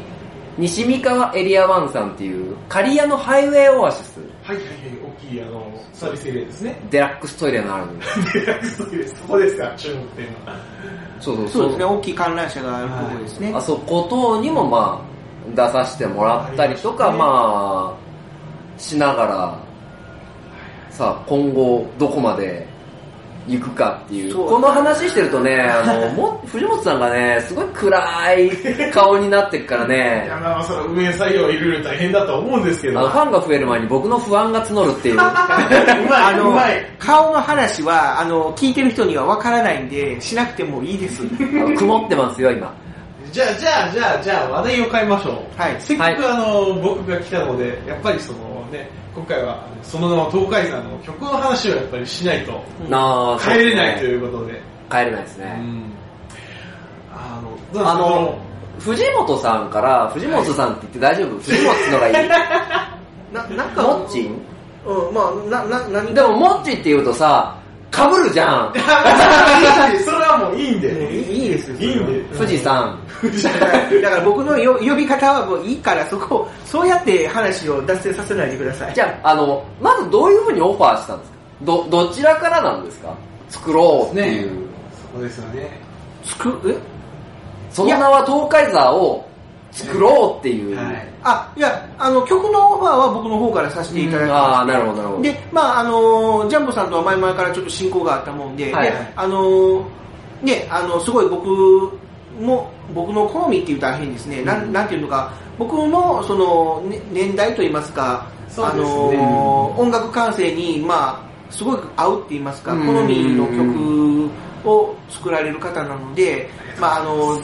[0.58, 4.76] 西三河エリア1さんっていう刈谷のハイウェイオアシス、はいはいはい、
[5.20, 6.80] 大きいあの、サービスエリアですね。
[6.90, 7.88] デラックストイレのある
[8.34, 10.58] デラックストイレ、そこですか、注目点は。
[11.20, 13.52] そうそうそうですね、大きい観覧車があるところですね。
[13.54, 19.60] あそこ等にもまあ出させてもらったりとか、まあ、しながら、
[20.92, 22.66] さあ今後どこまで
[23.48, 24.36] 行くかっていう。
[24.36, 28.52] この話してるとね、あの、 も、藤本さんがね、すごい暗い
[28.92, 33.00] 顔になってっからいねや、、まあ、その運営作業はいろいろ大変だと思うんですけど。
[33.00, 35.16] ファンが増える前に僕の不安が募るっていう。
[35.16, 41.24] うまい、うあのまい。、顔の話は、あの、聞いてる人にはわからないんで、しなくてもいいです。
[41.78, 42.74] 曇ってますよ、今。
[43.32, 45.62] じゃあ、じゃあ、じゃあ、じゃあ、話題を変えましょう。
[45.62, 45.76] はい。
[45.80, 48.40] せっかくあの、僕が来たので、やっぱりその
[48.72, 54.62] ね、今回は、その名は東海山の曲の話をやっぱりしないと、なあ、帰れないということで。
[54.92, 55.60] 帰れないですね。
[57.12, 57.92] あの、どうですか？
[57.92, 58.38] あの、
[58.80, 61.40] 藤本さんから、藤本さんって言って大丈夫？
[61.40, 62.30] 藤本ってのがいい？
[63.34, 64.30] な、なんか、モッチ
[64.86, 67.56] うん、まあ、な、な、何でも、モッチって言うとさ、
[67.98, 68.74] 被るじゃん。
[70.06, 71.20] それはもういいんで。
[71.32, 71.78] いいですよ。
[71.80, 72.38] いいんで。
[72.38, 72.98] 富士山。
[74.04, 78.94] だから僕のよ呼び方はもういいから、そこ、そうやって話を脱線させないでください。
[78.94, 81.38] じゃあ、あの、まずどういうふうにオファーしたんですか？
[81.64, 83.16] ど、どちらからなんですか？
[83.50, 84.68] 作ろうっていう。
[85.14, 85.80] そうですよね。
[86.24, 86.78] 作る
[87.72, 89.26] その名は東海座を
[89.72, 90.76] 作ろうっていう。
[90.76, 91.08] はい。
[91.24, 95.22] あ、いや、あの、曲のオファーは僕の方からさせていただきましてああ、なるほど、なるほど。
[95.22, 99.86] で、まああのジャンボさんとは前々からちょっと親交があったもんで、はいであの
[100.42, 101.48] ね、あの、すごい僕
[102.40, 108.64] も、僕の好みって言ったら変ですね、なんなんていうのか、僕のその、ね、年代といいますか、ね。
[108.76, 113.08] の音楽感性に、まあ、すごい合うって言いますか、好うん。
[113.08, 114.30] みの曲
[114.66, 116.50] を作られる方なので、
[116.80, 117.40] まああの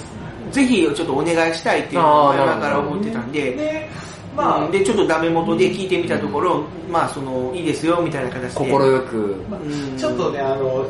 [0.51, 3.89] ぜひちょっとお願いしたいっていうのをあー前々から思ってたんで、で、
[4.35, 8.59] まあ、うんで、ちょっとダメ元で聞いてみたところ、まあ、その、いいですよ、みたいな形で。
[8.59, 9.17] 心よく。
[9.17, 10.85] うんちょっとね、あの、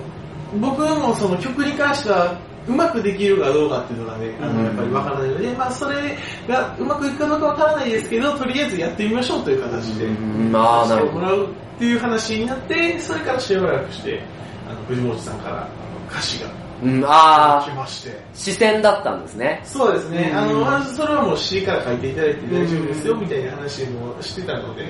[0.60, 10.10] 僕もその曲に関しては、うまくできるかどうかっていうのがね、あの、やっぱりわからないので、まあ、それがうまくいくかどうかわからないですけど、とりあえずやってみましょうという形で、う
[10.50, 10.86] ん、あ。
[10.88, 14.22] してもらうっていう話になって、それからしばらくして、
[14.70, 15.68] あの、藤本さんからあの
[16.10, 16.50] 歌詞が
[16.84, 18.20] うん、ああ、来まして。
[18.34, 19.62] 視線だったんですね。
[19.64, 24.84] そうですね、うんあの、まずそれはもう C から書いていただいて大丈夫ですよ、みたいな話もしてたので、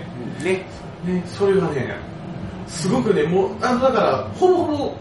[0.44, 0.66] ね。
[1.06, 1.96] ね、それがね、
[2.68, 4.96] すごくね、もう、あの、だから、ほぼほぼ、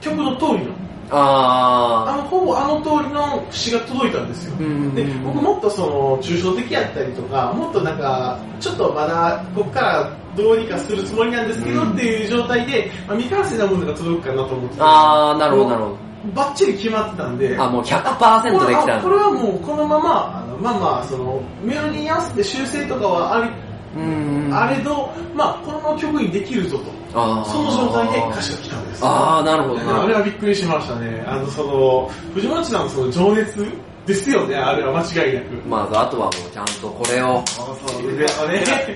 [0.00, 0.72] 曲の通りの、
[1.10, 4.54] ああの、ほぼあの通りの詩が届いたんですよ。
[4.58, 4.62] あ。
[4.62, 15.96] うんで、僕もっとその、抽象的やったりとか、もっとなんか、ちょっとまだ、ここからどうにかするつもりなんですけどっていう状態で、まあ、未完成なものが届くかなと思ってたああ、なるほど、なるほど。
[16.34, 19.00] バッチリ決まってたんで、あ、もう100%できた。
[19.00, 23.50] これはもうこのまま、あのまあまあ、その、メロディーに合わせて修正とかはあり、
[23.96, 24.50] うん。
[24.52, 26.84] あれど、まあ、このまま曲にできるぞと。
[27.10, 29.04] その状態で歌詞が来たんです。
[29.04, 31.24] ああ、なるほど、なあれはびっくりしましたね。
[31.26, 33.66] あの、その、藤本さんのその情熱
[34.08, 35.56] ですよね、あれは間違いなく。
[35.56, 35.68] ど。
[35.68, 37.44] まず、あとはもうちゃんとこれを。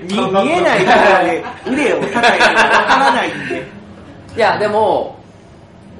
[0.02, 3.66] 見見えないからね、腕を叩いてもわからないんで。
[4.36, 5.16] いや、でも、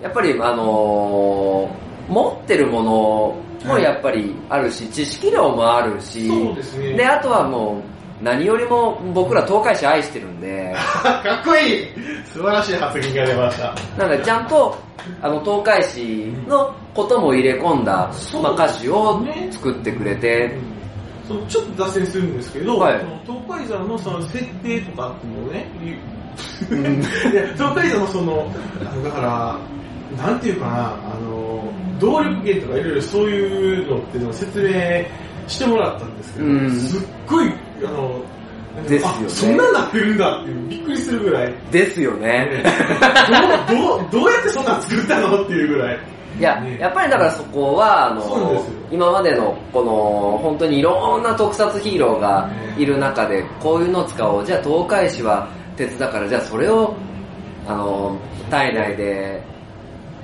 [0.03, 6.95] やっぱり、あのー持ってるものもやっぱりあるし、知識量もあるし、そうですね。
[6.95, 7.79] で、あとはも
[8.21, 11.89] う、何よりも僕ら東海市愛してるんで、 かっこいい
[12.33, 13.75] 素晴らしい発言が出ました。
[13.97, 14.77] なんかちゃんと、
[15.21, 18.11] あの、東海市のことも入れ込んだ、
[18.43, 20.57] まあ、歌詞を作ってくれて、
[21.27, 23.01] そのちょっと脱線するんですけど、はい。
[23.01, 25.67] その東海山のその設定とかっていうのをね、
[27.33, 28.53] いや東海山のその、
[29.05, 29.59] だから、
[30.17, 34.69] なんていうかな、あの、動力源とかいろいろそういうのっていうのを説明
[35.49, 36.71] してもらったんですけど、うん。
[36.71, 37.53] すっごい、
[37.85, 38.23] あの、
[38.89, 39.27] ですよね。
[39.27, 42.63] あそんなんなってるんだっていうびっくりするぐらい、ですよね。
[43.69, 45.99] どう、どう、どうやってそんなん作ったのっていうぐらい。
[46.39, 54.47] いや、やっぱりだからそこは、あの今までの、この、本当にいろんな特撮ヒーローがいる中で、こういうのを使おう。
[54.47, 56.95] じゃあ、東海市は鉄だから、じゃあそれを、
[57.67, 58.17] あの、
[58.51, 59.43] 体内で、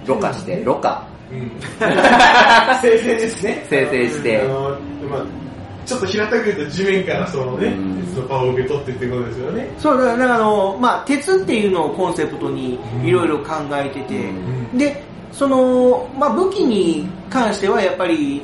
[0.07, 1.07] ろ過して、ろ過。
[2.81, 3.66] 生成ですね。
[3.68, 4.40] 生成して。
[4.40, 4.71] あの
[5.11, 5.49] まあ
[5.88, 9.75] ちょっと平たく言うと地面からそのね、鉄のパワーを受け取ってってことですよね。
[9.79, 14.31] そうだからだからあの、まあ、鉄っていうのをコンセプトにいろいろ考えてて、
[14.75, 18.43] でその、まあ、武器に関してはやっぱり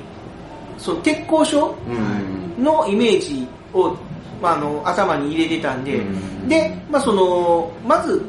[0.78, 1.74] その鉄鋼所
[2.58, 3.96] のイメージを、
[4.40, 6.02] まあ、あの頭に入れてたんで、
[6.48, 8.22] で、まあ、そのまず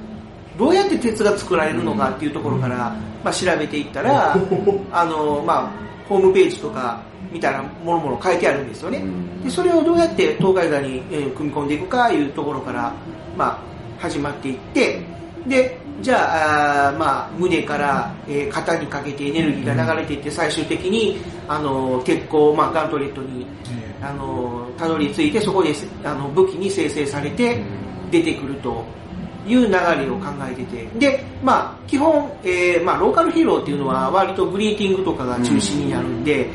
[0.57, 4.37] どうやって鉄が作られるのかっていうところから、まあ、調べていったら、
[4.91, 5.69] あのまあ、
[6.07, 9.03] ホームページとか見たらもろもろ書いてあるんですよね。
[9.43, 12.93] でそれをどうやって東海岸に、えー組み込んでいくかいうところから、
[13.37, 13.57] まあ、
[13.99, 15.01] 始まっていって、
[15.45, 23.45] で、じゃあ、まあ、胸から、えー肩にかけてエネルギーが流れていって、最終的に、あの、鉄鋼、まあ、ガントレットに、
[24.01, 27.63] あの、たどり着いて、そこで、あの、武器に生成されて、
[28.11, 28.83] 出てくると
[29.47, 36.49] いう流れを考えてて、で、まあ、基本、えーまあ、ローカルヒーローっていうのは、割とグリーティングとかが中心になるんで、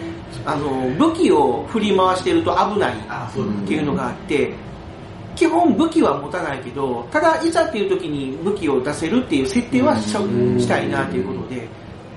[0.44, 4.52] あの、武器を振り回してると危ないっていうのがあって、
[5.34, 11.68] 基本武器は持たないけど、ただいざっていう時に武器を出せるっていう設定はししたいなということで、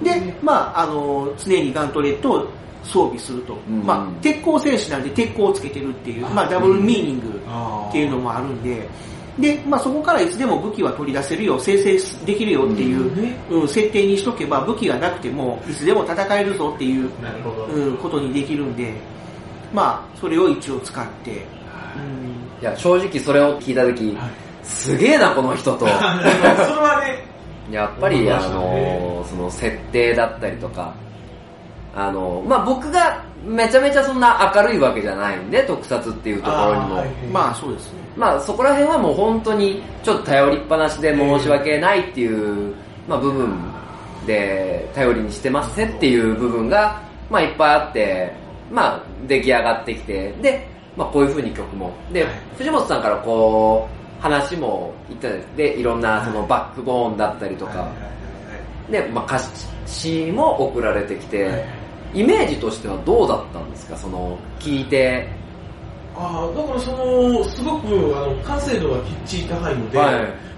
[0.03, 2.47] で、まあ、あの、常にガントレットを
[2.83, 3.55] 装備すると。
[3.85, 7.27] まあ、鉄鋼戦士なんで鉄鋼をつけてるっていう、まあ、ダブルミーニング
[7.89, 8.87] っていうのもあるんで、
[9.39, 13.67] で、まあ、そこからいつでも武器は取り出せるよ、生成できるよっていう、うん。
[13.67, 17.09] 設定にしとけば武器がなくてもいつでも戦えるぞっていう、
[17.73, 18.93] うん、ことにできるんで、
[19.73, 21.45] まあ、それを一応使って、
[22.63, 24.17] いや、正直それを聞いたとき、
[24.63, 25.79] すげえな、この人と。
[25.85, 27.21] それはね、
[27.69, 30.93] やっぱり、あの、その設定だったりとか、
[31.93, 37.03] あの、まあ僕がめちゃめちゃそんな明るいわけじゃないんで、特撮っていうところにも。
[37.33, 37.99] まあ、そうですね。
[38.15, 42.73] まあそこら辺はもう本当にちょっと頼りっぱなしで申し訳ないっていう、
[43.09, 43.53] まあ部分
[44.25, 48.31] で頼りにしてますねっていう部分が、まあいっぱいあって、
[48.71, 51.91] まあ出来上がってきて、で、まあこういう風に曲も。
[52.11, 52.27] で、
[52.57, 53.87] 藤本さんからこ
[54.19, 55.55] う、話も言った。
[55.57, 57.87] で、いろんなそのバックボーンだったりとか、
[58.89, 59.39] で、まあ歌
[59.85, 61.65] 詞も送られてきて、
[62.13, 63.97] イメージとしてはどうだったんですか？
[63.97, 65.27] その、聞いて、
[66.15, 70.15] ああ、だからその、すごくあの完成度がきっちり高いので、はい。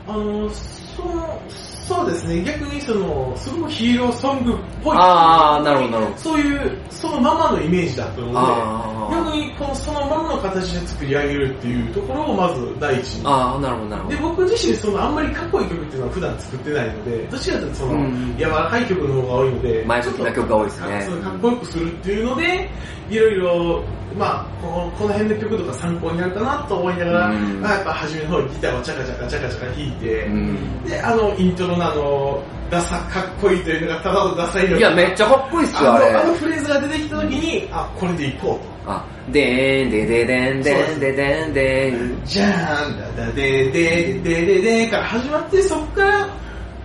[0.08, 1.42] あの、その、
[1.88, 4.98] そうですね、逆にその、すごくヒーローソングっぽい。
[4.98, 13.22] あーなるほどなるほどそういう、そのままのイメージだったのあで、逆にこのそのままの形で作り上げるっていうところをまず第一に。
[13.26, 14.22] ああ、なるほど、なるほどで、。
[14.24, 22.70] 僕自身そのあんまりかっこいい曲っていうのは普段作ってないので、どちらかというとその、うん柔らかい曲の方が多いので、前向きな曲が多いですねかっこよくするっていうので、
[23.10, 23.84] いろいろ、
[24.18, 36.10] まあこの、この辺の曲とか参考になるかなと思いながら、うんまあ、やっぱ初めの方にギターをチャカチャカチャカチャカ弾いて、うんで、あの、イントロのあの、ダサ、かっこいいというのがただのダサいのいや、めっちゃかっこいいっすよ、あれ。
[36.10, 38.92] あのあのフレーズが出てきた時に、あ、これでいこうと。
[38.92, 42.26] あ、でーん、でででんでんででんでん。
[42.26, 46.28] じゃーん、だだでででででから始まって、そこから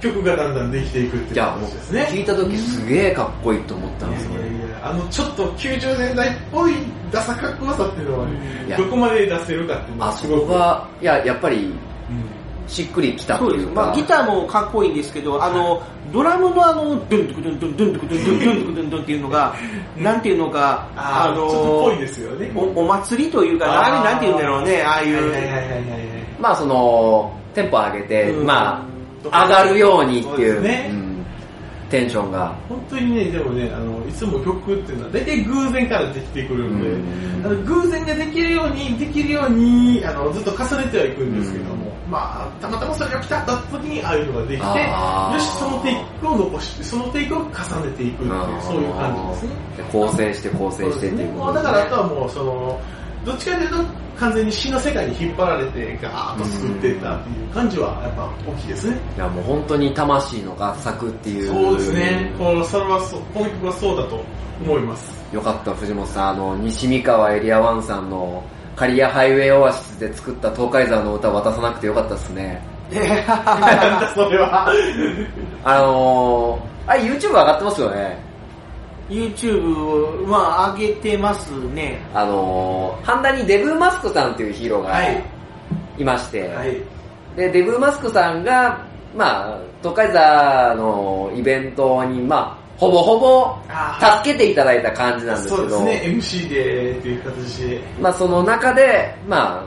[0.00, 2.08] 曲がだんだんできていくっていうですね。
[2.10, 6.72] 聞いた時すげえかっこいいと思ったんですよいやいやいやあの、ちょっと90年代っぽい
[7.12, 8.28] ダサかっこよさっていうのは、
[8.66, 10.46] いやどこまで出せるかっていうのあそはすごく。
[10.46, 11.72] こが、いや、やっぱり、
[12.66, 13.64] しっくりきたってそうです。
[13.64, 13.82] いうか。
[13.82, 15.82] まあ、ギターもかっこいいんですけど、あの、
[16.12, 19.54] ドラムのあの、ドゥンドゥクドゥンドゥンドゥンドゥクドゥンドゥンドゥンドゥクドゥンドゥンっていうのが、
[19.96, 25.32] なんていうのか、あーちょっとぽいですよねおお祭りというか、あれなんていうんだろうね、ああいう。
[26.40, 28.89] まあ、その、テンポ上げて、うんまあ、
[29.24, 30.90] 上がるようにっていう、ですね。
[30.92, 31.10] うん
[31.90, 32.56] テンションが。
[32.68, 49.50] 本当にね、でもね、あの、いつも曲っていうのは大体偶然からできてくるんで、あの偶然ができるように、できるように、あの、ずっと重ねてはいくんですけども、まあ、たまたまそれが来たった時に、ああいうのができて、よし、そのテイクを残して、そのテイクを重ねていくっていう、そういう感じですね。
[49.76, 52.80] で構成して構成してっていうことでだからあとはもう、その、
[53.24, 58.98] どっちかというと、完全に詩の世界に引っ張られてガーッと作っていったっていう感じはやっぱ大きいですね。
[59.16, 61.48] いやもう本当に魂の合作っていう。
[61.48, 62.34] そうですね。
[62.36, 64.22] このそれはそう、この曲はそうだと
[64.62, 65.10] 思います。
[65.32, 66.28] よかった、藤本さん。
[66.30, 68.44] あの、西三河エリアワンさんの
[68.76, 72.62] カリアハイウェイオアシスで作った東海沢の歌を渡さなくてよかったですね。
[72.90, 74.70] なんだそれは。
[75.64, 78.29] あのー、あれ YouTube 上がってますよね。
[79.10, 82.00] YouTube を、まあ、上げてますね。
[82.14, 85.22] あのー、ハンダにデブーマスクさんっていうヒーローがはい。
[85.98, 86.80] いまして、はい。
[87.36, 97.80] で、デブーマスクさんが、まあ、東海座のイベントに、まあ、ほぼほぼあ助けていただいた感じなんですけど、そうですね、MC でっていう形で。
[98.00, 99.64] まあその中で、まあ、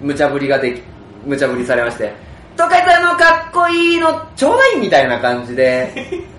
[0.00, 0.82] 無茶ぶりができ、
[1.24, 2.12] 無茶ぶりされまして、
[2.54, 6.26] 東海座のかっこいいのちょうだいみたいな感じで、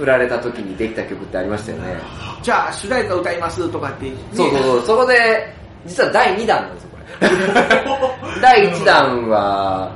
[0.00, 2.00] 振られた時にできた曲ってありましたよね。
[2.42, 8.40] じゃあ、主題歌歌いますとかって、ねそうそうそう、そこで、実は第2弾なんですよ、これ。
[8.40, 9.92] 第1弾は、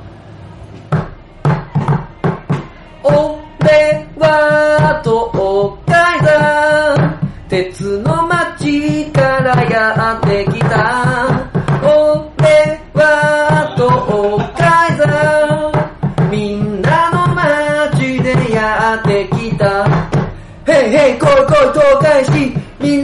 [3.01, 5.33] 俺は東
[5.87, 11.14] 海山鉄の町からやってきた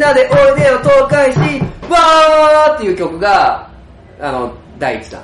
[0.01, 1.37] なでおいでよ東海市
[1.87, 3.69] わーっていう曲が
[4.19, 5.21] あの第1弾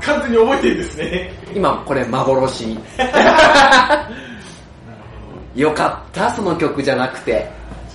[0.00, 1.32] 完全に覚えてるんですね。
[1.54, 2.78] 今これ幻
[5.54, 7.46] よかったその曲じゃなくて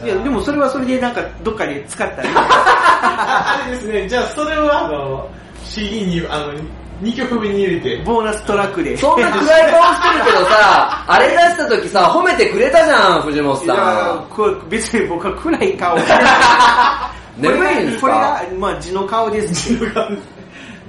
[0.03, 2.29] いや、でもそれはそれでなんか、どっかで使ったり。
[2.33, 5.27] あれですね、じゃあそれはあの、
[5.65, 6.53] CD に、あの、
[7.01, 8.03] 2曲目に入れて。
[8.03, 8.97] ボーナストラックで。
[8.97, 15.97] そんな暗い顔してるけどさ あれ出した時さ褒めてくれたじゃん藤本いやさこれ別に僕は暗い顔。
[15.97, 16.01] ん
[17.37, 19.73] 眠いんですこれがか、まあ字の顔です。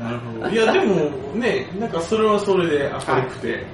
[0.01, 0.49] なるほど。
[0.49, 0.94] いや、でも
[1.35, 3.66] ね、なんかそれはそれで明るくて、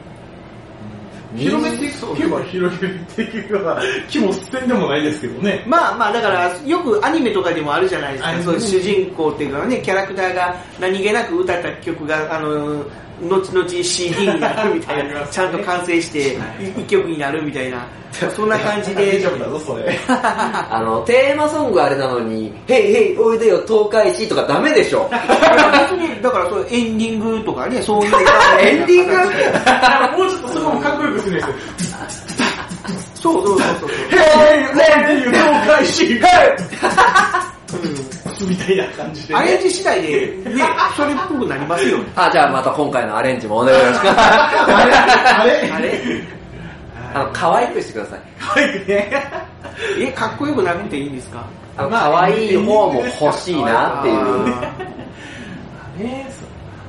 [1.36, 5.64] 広めていけば広げていけば気も捨てんでもないですけどね。
[5.66, 12.84] まあまあだからよくアニメとかでもあるじゃないですか、あそういう主人公っていうかねキャラクターが何気なく歌った曲があの
[13.22, 16.36] 後々 CD になるみたいな、ちゃんと完成して
[16.76, 17.86] 一曲になるみたいな、
[18.34, 19.18] そんな感じで。
[19.18, 19.98] 大丈夫だぞ、それ。
[20.08, 25.08] あのテーマソングあれなのに「へいへいおいでよ東海市」とかダメでしょ。
[25.10, 25.20] 別
[25.98, 28.12] にだからそうエンディングとかねそういう。
[28.60, 29.12] エンディング？
[29.14, 31.54] もうちょっとそこもかっこよくするんですよ。
[33.14, 33.90] そうそうそうそう。
[33.90, 36.20] へい、へい、東海市、
[38.44, 39.40] みたいな感じで、ね。
[39.40, 40.62] アレンジ次第でね
[40.96, 46.00] それっぽくなりますよあじゃあまた今回のアレンジもお願いしますあれあれ
[47.14, 49.22] あの可愛くしてください可愛くね。
[49.98, 51.46] えかっこよくなくていいんですか
[51.76, 56.26] あの可愛い方も欲しいなっていうね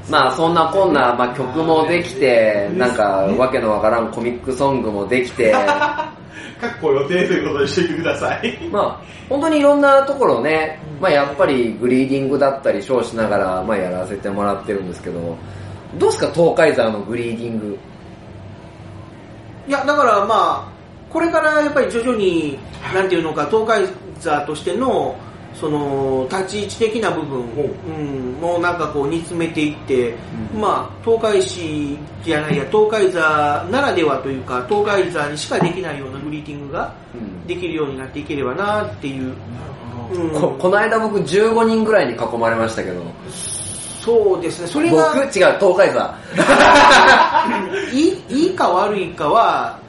[0.10, 3.04] まあそんなこんな、まあ、曲もできて、なんか
[3.38, 5.54] わけのわからんコミックソングもできて、
[6.60, 8.68] かっこ予定ということにしておいてください。
[8.72, 15.38] まあ本当にいろんなところね、まあやっぱりグリーディングだったりショーしながら、まあやらせてもらってるんですけど、
[15.98, 17.78] どうですか東海沢のグリーディング？
[19.68, 20.72] いやだからまあ
[21.10, 22.58] これからやっぱり徐々に
[22.94, 23.86] なんていうのか東海
[24.20, 25.16] 座としての
[25.60, 27.44] その立ち位置的な部分、う。
[27.90, 30.16] ん、もうなんかこう煮詰めていって、
[30.56, 36.94] まあ東海市じゃないや東海座ならではというか東海座にしかできないようなグリーティングが
[37.48, 39.36] できるようになっていければなっていう、
[40.14, 40.30] うん。
[40.40, 43.02] ここの間僕15人ぐらいに囲まれましたけど、
[44.08, 44.68] そうですね。
[44.68, 45.02] それ僕？
[45.02, 46.16] が違う、東海座。
[47.92, 49.80] いいいいか悪いかは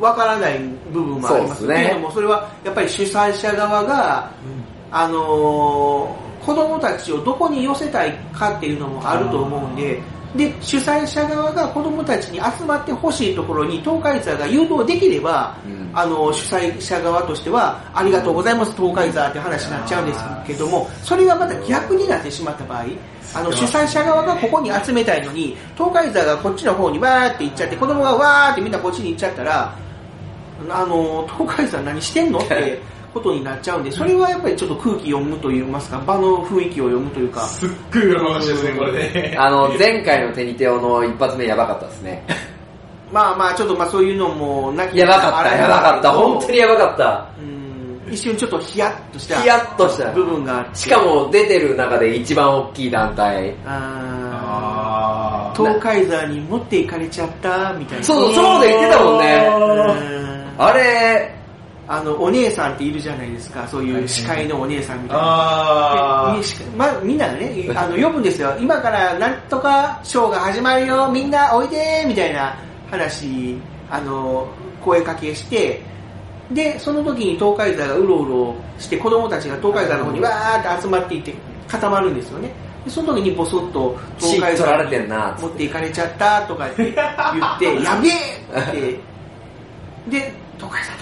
[0.00, 0.58] わからない
[0.92, 1.60] 部分もあります。
[1.60, 1.84] そうですね。
[1.84, 4.30] っていうのもそれはやっぱり主催者側が、
[4.90, 10.00] あのー子供たちをどこに寄せたいかっていうのもあると思うんで
[10.34, 15.56] で主催者側が子供たちに集まってほしいところに東海座が誘導できれば、
[15.92, 22.84] あの主催者側としてはありがとうございます東海座って話になっちゃうんですけどもそれがまた逆になってしまった場合
[23.34, 29.76] あの主催者側がここに集めたいのに東海座がこっちの方にわーって行っちゃって子供がわーってみんなこっちに行っちゃったら
[30.68, 32.78] あの東海座何してんのって
[33.12, 39.36] ことになっちゃうんでそれはやっぱりちょっと空気読むといいますか場の雰囲気を読むというかすっごい裏回しですね、これね。
[39.38, 42.24] あの、前回のテニテオの一発目やばかったですね。
[43.12, 46.12] まあまあちょっとまあそういうのもなきやばかった、やばかった。
[46.12, 47.26] 本当にやばかった。
[48.10, 53.54] 一瞬ちょっとヒヤッとしたヒヤッとした部分があってしかも出てる中で一番大きい団体。
[53.64, 59.48] あー東海座に持っていかれちゃったみたいなそうそうで言ってたもんね。
[60.58, 61.39] あれ、
[61.92, 65.24] あの、お姉さんっているじゃないですか、そういう司会のお姉さんみたいな。
[66.30, 68.56] あでしまみんながね、あの、呼ぶんですよ。
[68.60, 72.56] 今からなんとかショーが始まるよ、みんなおいでみたいな
[72.88, 73.58] 話、
[73.90, 74.46] あの、
[74.80, 75.82] 声かけして、
[76.52, 81.34] で、その時に東海座がうろうろして、子供たちが東海座の方にわーって集まっていって
[81.66, 82.52] 固まるんですよね。
[82.84, 88.12] で、その時にボソッと東海座シート取られてんな持っていかれちゃったとかって言って、 やべえ
[88.60, 90.99] って、で、東海座、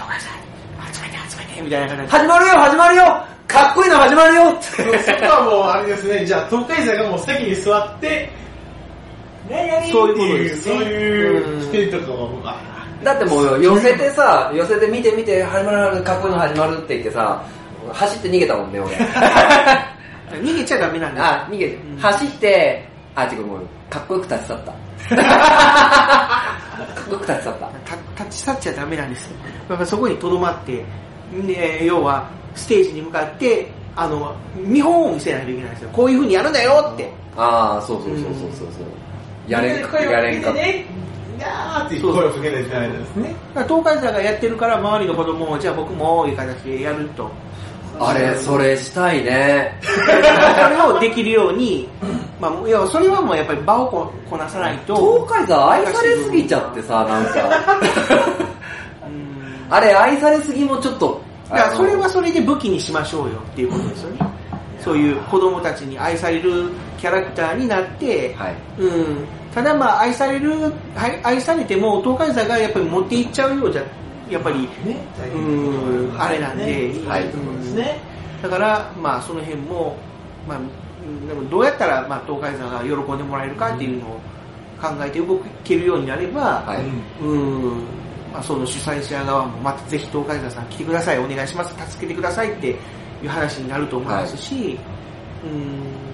[1.61, 2.09] みたいな感じで。
[2.09, 3.03] 始まるよ始まるよ
[3.47, 4.63] かっこいいの始まるよって。
[4.99, 8.29] そこはもうあれですね、じゃあ東海座がもう席に座って、
[9.91, 12.69] そういうことですねそういう否定とかも、あ
[13.03, 17.43] だってもう寄せてさ、寄せて見て見て、始まる、かっこいいの始まるって言ってさ、
[17.93, 18.95] 走って逃げたもんね、俺。
[20.41, 21.45] 逃げちゃダメなんだ。
[21.45, 24.71] あ、逃げ、走って、あ、違う、もう、かっこよく立ち去った。
[25.15, 27.67] かっこよく立ち去った。
[28.15, 29.37] た立ち去っちゃダメなんですよ。
[29.69, 30.83] だからそこにとどまって、
[31.31, 35.89] ね、要はステージに向かって、あの、見本を見せないといけないんですよ。
[35.91, 37.11] こういう風にやるんだよって。
[37.35, 38.65] ああ、そうそうそうそうそうそ
[39.47, 39.51] う。
[39.51, 40.53] やれんか、やれんか。
[41.39, 43.35] やーって声をかけないといけないですね。
[43.53, 47.31] 東海座がやってるから周りの子供も、じゃあ僕もいう形でやると。
[47.99, 49.77] あれ、それしたいね。
[49.81, 51.89] それをできるように、
[52.39, 54.95] まあ、いや、それはもうやっぱり場をここなさないと。
[55.27, 57.31] 東海座愛されすぎちゃってさ、なんか。
[59.69, 61.21] あれ、愛されすぎもちょっと。
[61.49, 64.19] だからそれはそれで武器にしましょうよっていうことですよね。
[64.79, 68.35] そういう子供たちに愛されるキャラクターになって、
[68.77, 73.83] うん、ただまあ愛される、愛愛されても東海座がやっぱり持っていっちゃうようじゃ、
[74.29, 74.69] やっぱり、
[75.35, 77.25] うん、あれなんで、はい。
[77.25, 77.59] うん
[78.41, 79.97] だからまあその辺も、
[80.47, 80.61] まあ、う
[81.09, 84.19] んでもどうやったらまあ東海座が喜んでもらえるかっていうのを
[84.81, 86.63] 考えて動けるようになれば、
[87.21, 87.83] うん
[88.31, 92.75] まあ、その主催者側もまたぜひ東海座さん来てください、お願いします、助けてくださいってい
[93.25, 94.79] う話になると思いますし、
[95.43, 96.09] うん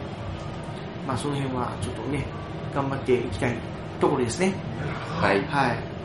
[1.07, 2.25] まあ、その辺はちょっとね、
[2.73, 3.55] 頑張っていきたい
[3.99, 4.53] ところですね。
[5.19, 5.43] はい。
[5.45, 5.95] はい。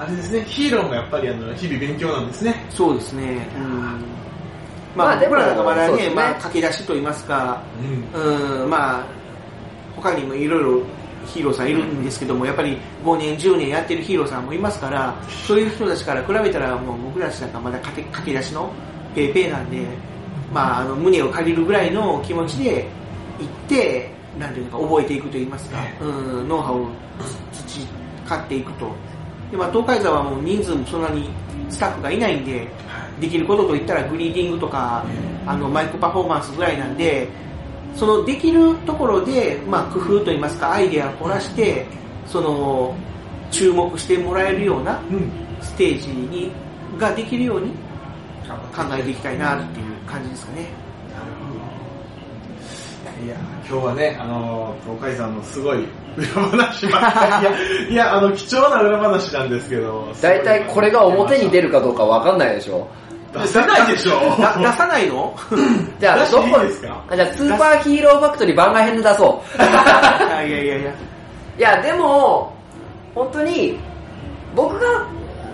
[0.00, 2.66] あれですね、ヒーローもやっぱりあの日々勉強なんですね。
[2.70, 3.46] そうですね。
[3.56, 4.14] うん
[4.96, 7.62] まあ、まあでも僕らまだね、ねまあ、駆け出しと言いますか、
[8.14, 9.06] うん、まあ、
[9.96, 10.82] 他にもいろいろ
[11.26, 15.14] ヒーローさんいるんですけども、やっぱり5年、10年やってるヒーローさんもいますから、
[15.46, 18.72] そういう人たちから比べたら、もう僕らたちなんかまだ駆け出しの
[19.14, 19.86] ペーペーなんで、
[20.52, 22.86] まあ、あの胸を借りるぐらいの気持ちで
[23.38, 26.88] 行って、なんていうのか、覚えていくと言いますか、うん、ノウハウを
[28.26, 28.90] 培っていくと。
[29.50, 31.30] で、まあ、東海座はもう人数もそんなに
[31.68, 32.68] スタッフがいないんで、
[33.20, 35.04] できることといったらグリーディングとか、
[35.46, 37.28] あの、マイクパフォーマンスぐらいなんで、
[37.96, 41.86] そのできるところで、まあ、工夫といいますか、アイデアを凝らして、
[42.26, 42.94] その、
[43.50, 45.00] 注目してもらえるような
[45.60, 46.50] ステージに、
[46.98, 47.70] ができるように
[48.74, 50.84] 考えていきたいなっていう感じですかね。
[53.24, 53.36] いや、
[53.66, 55.86] 今日はね、あの、東海さんのすごい
[56.16, 57.92] 裏話ばっかり。
[57.92, 60.08] いや、 いや、あの、貴重な裏話なんですけど。
[60.20, 62.88] 大体これが表に出るかどうかわかんないでしょ。
[63.42, 64.20] 出せないでしょ。
[64.40, 65.34] だ出さないの？
[66.00, 66.58] じゃあ、どこ？
[66.60, 67.02] ですか？
[67.10, 69.62] あじゃあ、スーパーヒーローファクトリー番外編で出そう。
[69.62, 70.90] いやいやいやいや。
[71.58, 72.52] いや、でも、
[73.14, 73.78] 本当に、
[74.54, 75.06] 僕が、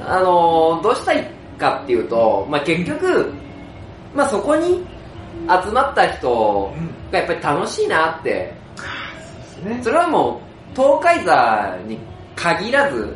[0.07, 3.33] あの、どうしたいかっていうと、まあ、結局、
[4.14, 4.85] まあ、そこに
[5.64, 6.72] 集まった人
[7.12, 8.53] がやっぱり楽しいなって、
[9.83, 10.41] それはも
[10.74, 11.99] う、東海座に
[12.37, 13.14] 限らず、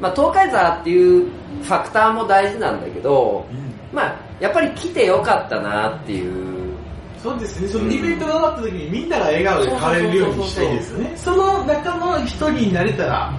[0.00, 1.28] まあ、東海座っていう
[1.62, 3.44] ファクターも大事なんだけど、
[3.92, 6.74] まあ、やっぱり来てよかったなっていう、
[7.22, 11.12] そうですね、そのイベントが終わった時にみんなが笑顔で変われるようにしたいですよね。
[11.16, 13.32] その中の一人になれたら、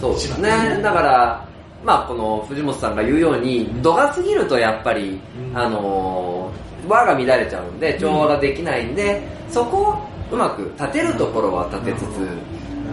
[0.00, 0.80] そうですね。
[0.82, 1.48] だから、
[1.84, 5.20] まあこの藤本さんが言うように、度が過ぎるとやっぱり、
[5.54, 9.98] あのー、輪が乱れちゃうんで、調和ができないんで、そこを
[10.30, 12.28] うまく立てるところは立てつつ、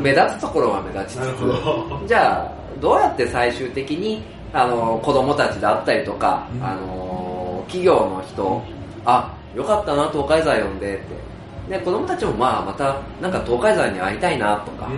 [0.01, 4.23] 目立つところは目立ちつつ、じゃあ、どうやって最終的に、
[4.53, 8.61] あのー、子供たちだったりとか、あのー、企業の人、
[9.03, 11.77] あ、よかったな、東海座呼んでって。
[11.77, 14.89] で、子供たちもまあまた、なんか東海座に会いたいなとか、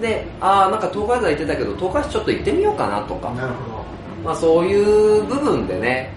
[0.00, 3.84] で、ああ、なんか東海座行ってたけど、東海市ちょっと行ってみようかなとか、なるほど。
[4.24, 6.12] まあそういう部分でね、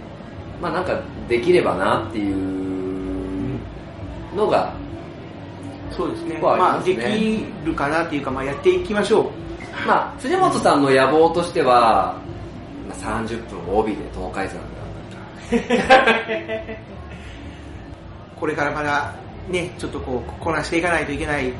[0.61, 3.59] まあなんかできればなっていう
[4.35, 4.73] のが、
[5.91, 6.39] そうですね。
[6.41, 9.25] はありまあ、でますねきるかなっていうか、まあ、やっていきましょう。
[9.87, 12.15] まあ藤本さんの野望としては、
[13.01, 14.61] まあ、30分帯で東海座が
[18.39, 19.13] これからまだ
[19.49, 21.51] ね、ちょっとこう、こなしていかないといけない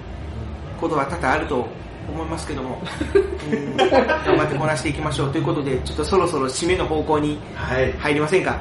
[0.80, 1.68] ことは多々あると
[2.10, 2.82] 思いますけども、
[3.52, 3.78] うん。
[3.78, 7.40] 頑張ってこなしていきましょうということで、ちょっとそろそろ締めの方向に
[8.00, 8.60] 入りませんか？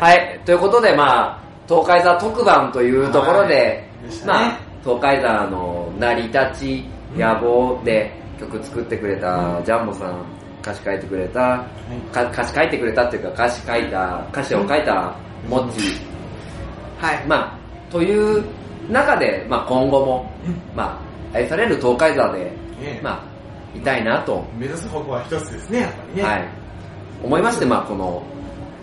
[0.00, 4.32] はい、ということで、まあ、東海座特番というところで、でしたね。
[4.32, 6.84] まあ、東海座の成り立ち、
[7.16, 10.24] 野望で曲作ってくれたジャンボさん、
[10.62, 11.64] 歌詞書いてくれた、
[12.12, 15.14] か歌詞書いてくれたっていうか、歌詞書いた、歌詞を書いた
[15.48, 16.08] モッチー、
[16.98, 17.24] はい。
[17.26, 17.58] まあ、
[17.90, 18.44] という
[18.90, 20.30] 中で、まあ、今後も、
[20.74, 21.00] ま
[21.32, 22.44] あ、愛される東海座で、
[22.80, 23.24] ねま
[23.74, 26.22] あ、いたいなと、目指す方向は一つですね、やっぱりね。
[26.22, 26.48] はい、
[27.22, 28.22] 思いまして、まあ、この、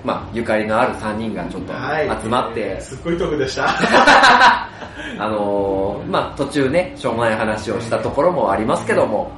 [0.03, 2.21] まあ、ゆかりのある3人がちょっとはい。
[2.21, 3.65] 集まって、すっごいトークでした。
[5.17, 9.31] あのーまあ、途中ね、しょうもない話をしたところもありますけども、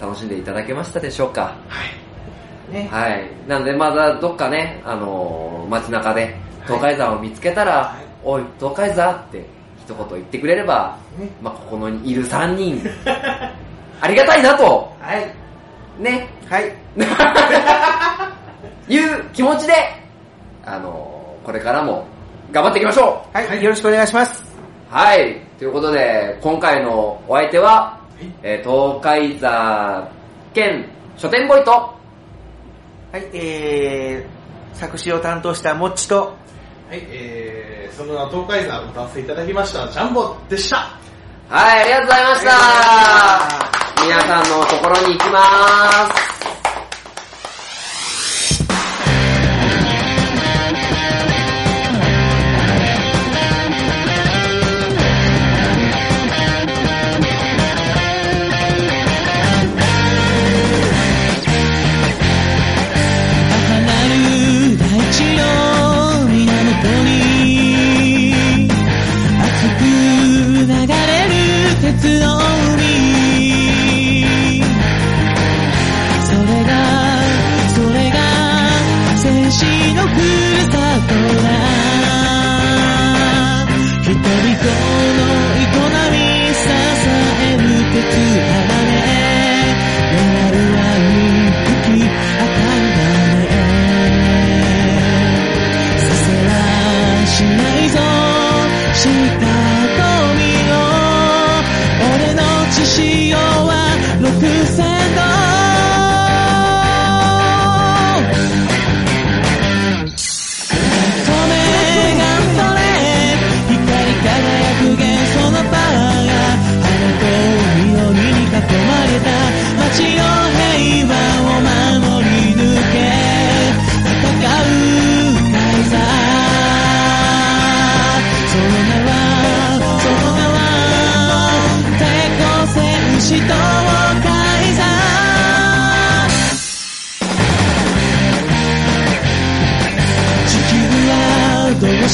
[0.00, 1.54] 楽しんでいただけましたでしょうか？
[2.70, 3.28] ねはい。
[3.48, 6.34] なので、まだどっかね、あのー街中で、
[6.66, 9.44] 東海山を見つけたら、おい、東海山って
[9.84, 10.96] 一言言ってくれれば、
[11.42, 12.80] まあ、ここのいる3人、
[14.00, 16.02] ありがたいなと、はい。
[16.02, 16.72] ね、はい。
[18.92, 19.74] いう気持ちで、
[20.64, 22.04] あのーこれからも
[22.52, 23.62] 頑張っていきましょうはい。
[23.64, 24.44] よろしくお願いします。
[24.90, 25.40] はい。
[25.58, 27.98] ということで、今回のお相手は、
[28.42, 30.10] えー東海座
[30.54, 33.28] 兼書店ボーイと、はい。
[33.32, 36.36] えー、作詞を担当したもっちと、
[36.88, 40.98] はい、えー、その名東海山歌わせていただきました、ジャンボでした。
[41.48, 42.50] はい、ありがとうございました。
[44.04, 45.40] 皆さんのところに行きま
[46.14, 46.29] す。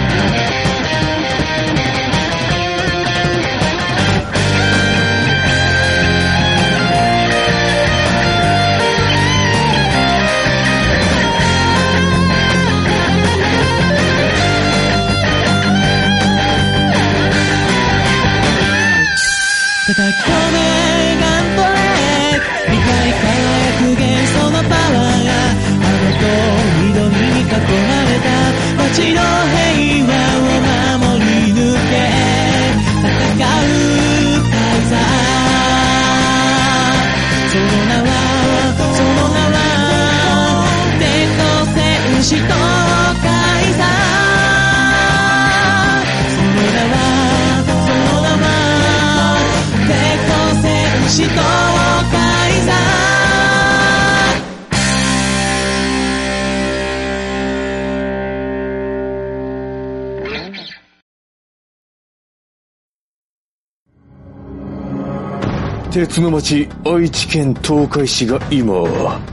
[65.98, 68.84] 鉄の町愛知県東海市が今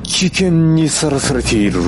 [0.03, 1.79] 危険にさらされている。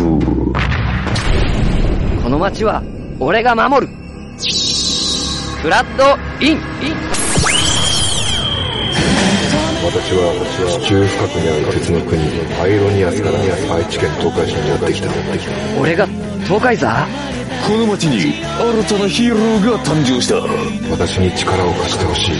[2.22, 2.82] この町は
[3.18, 3.92] 俺が守る。
[5.62, 6.04] フラッド
[6.44, 6.58] イン。
[9.80, 12.20] 私は地中深くにある鉄の国
[12.60, 13.38] アイロニアスから
[13.76, 15.08] 愛知県東海市にやってきた。
[15.80, 16.06] 俺が
[16.44, 17.08] 東海座？
[17.66, 20.36] この町に新たなヒーローが誕生した。
[20.88, 22.30] 私に力を貸してほしい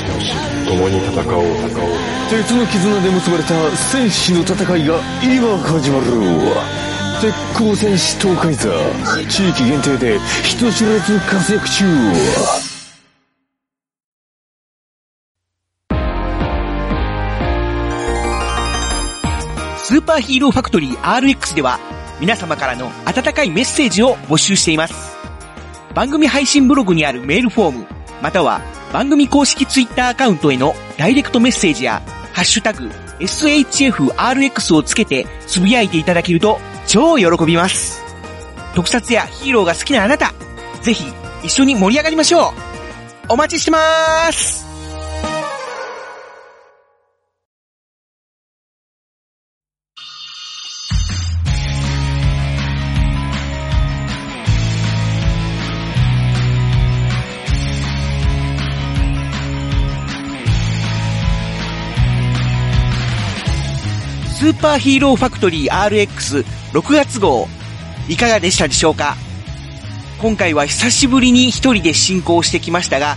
[0.68, 6.06] 共に戦おう戦おう鉄の絆で結ばれた戦士の戦いが今始まる
[7.20, 8.70] 鉄鋼戦士東海座。
[9.28, 11.84] 地域限定で人知れず活躍中。
[19.78, 21.80] スーパーヒーローファクトリー RX では
[22.20, 25.15] 皆様からの温かいメッセージを募集しています。
[25.96, 27.86] 番組配信ブログにあるメールフォーム、
[28.20, 28.60] または
[28.92, 32.02] 番組公式ツイッターアカウントへのダイレクトメッセージや、
[32.34, 38.04] ハッシュタグ、SHFRX をつけてつぶやいていただけると超喜びます。
[38.74, 40.34] 特撮やヒーローが好きなあなた、
[40.82, 41.06] ぜひ
[41.42, 42.48] 一緒に盛り上がりましょ
[43.28, 67.46] うお待ちしてまーすーパーヒーローファクトリー RX6 月号、
[68.08, 69.16] いかがでしたでしょうか？
[70.18, 73.16] 今回は久しぶりに一人で進行してきましたが、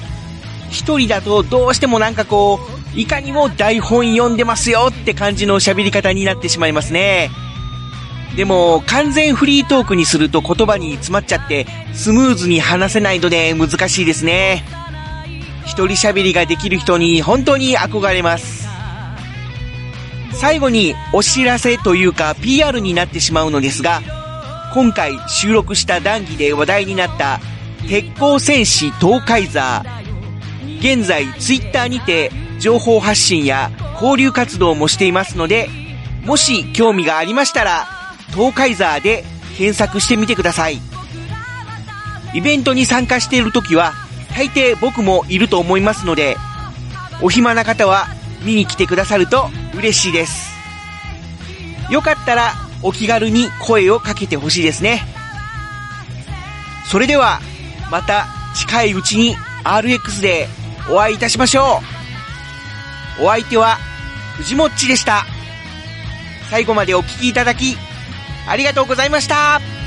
[0.70, 2.60] 一人だとどうしてもなんかこ
[2.96, 7.32] う、いかにも台本読んでますよって感じの喋り方になってしまいますね。
[8.36, 14.64] でも、完全フリートークにすると言葉に詰まっちゃって、スムーズに話せないので難しいですね。
[15.66, 18.69] 一人喋りができる人に本当に憧れます。
[20.34, 24.02] 最後にお知らせというか PR になってしまうのですが、
[24.74, 27.40] 今回収録した談義で話題になった
[27.88, 29.84] 鉄鋼戦士東海座。
[30.80, 35.70] 現在ツイッターにて情報発信や交流活動もしていますので、
[36.26, 37.88] もし興味がありましたら、
[38.32, 39.24] 東海座で
[39.58, 40.80] 検索してみてください。
[42.34, 43.94] イベントに参加している時は、
[44.36, 46.38] 大抵僕もいると思いますので、
[47.22, 48.08] お暇な方は
[48.44, 49.50] 見に来てくださると
[49.80, 50.52] 嬉しいです。
[51.90, 52.54] よかったら
[52.84, 55.02] お気軽に声をかけてほしいですね。
[56.92, 57.40] それでは、
[57.92, 60.48] また近いうちに RX で
[60.90, 61.82] お会いいたしましょ
[63.20, 63.24] う。
[63.24, 63.78] お相手は
[64.38, 65.26] 藤もっちでした。
[66.50, 67.78] 最後までお聴きいただき、
[68.48, 69.79] ありがとうございました。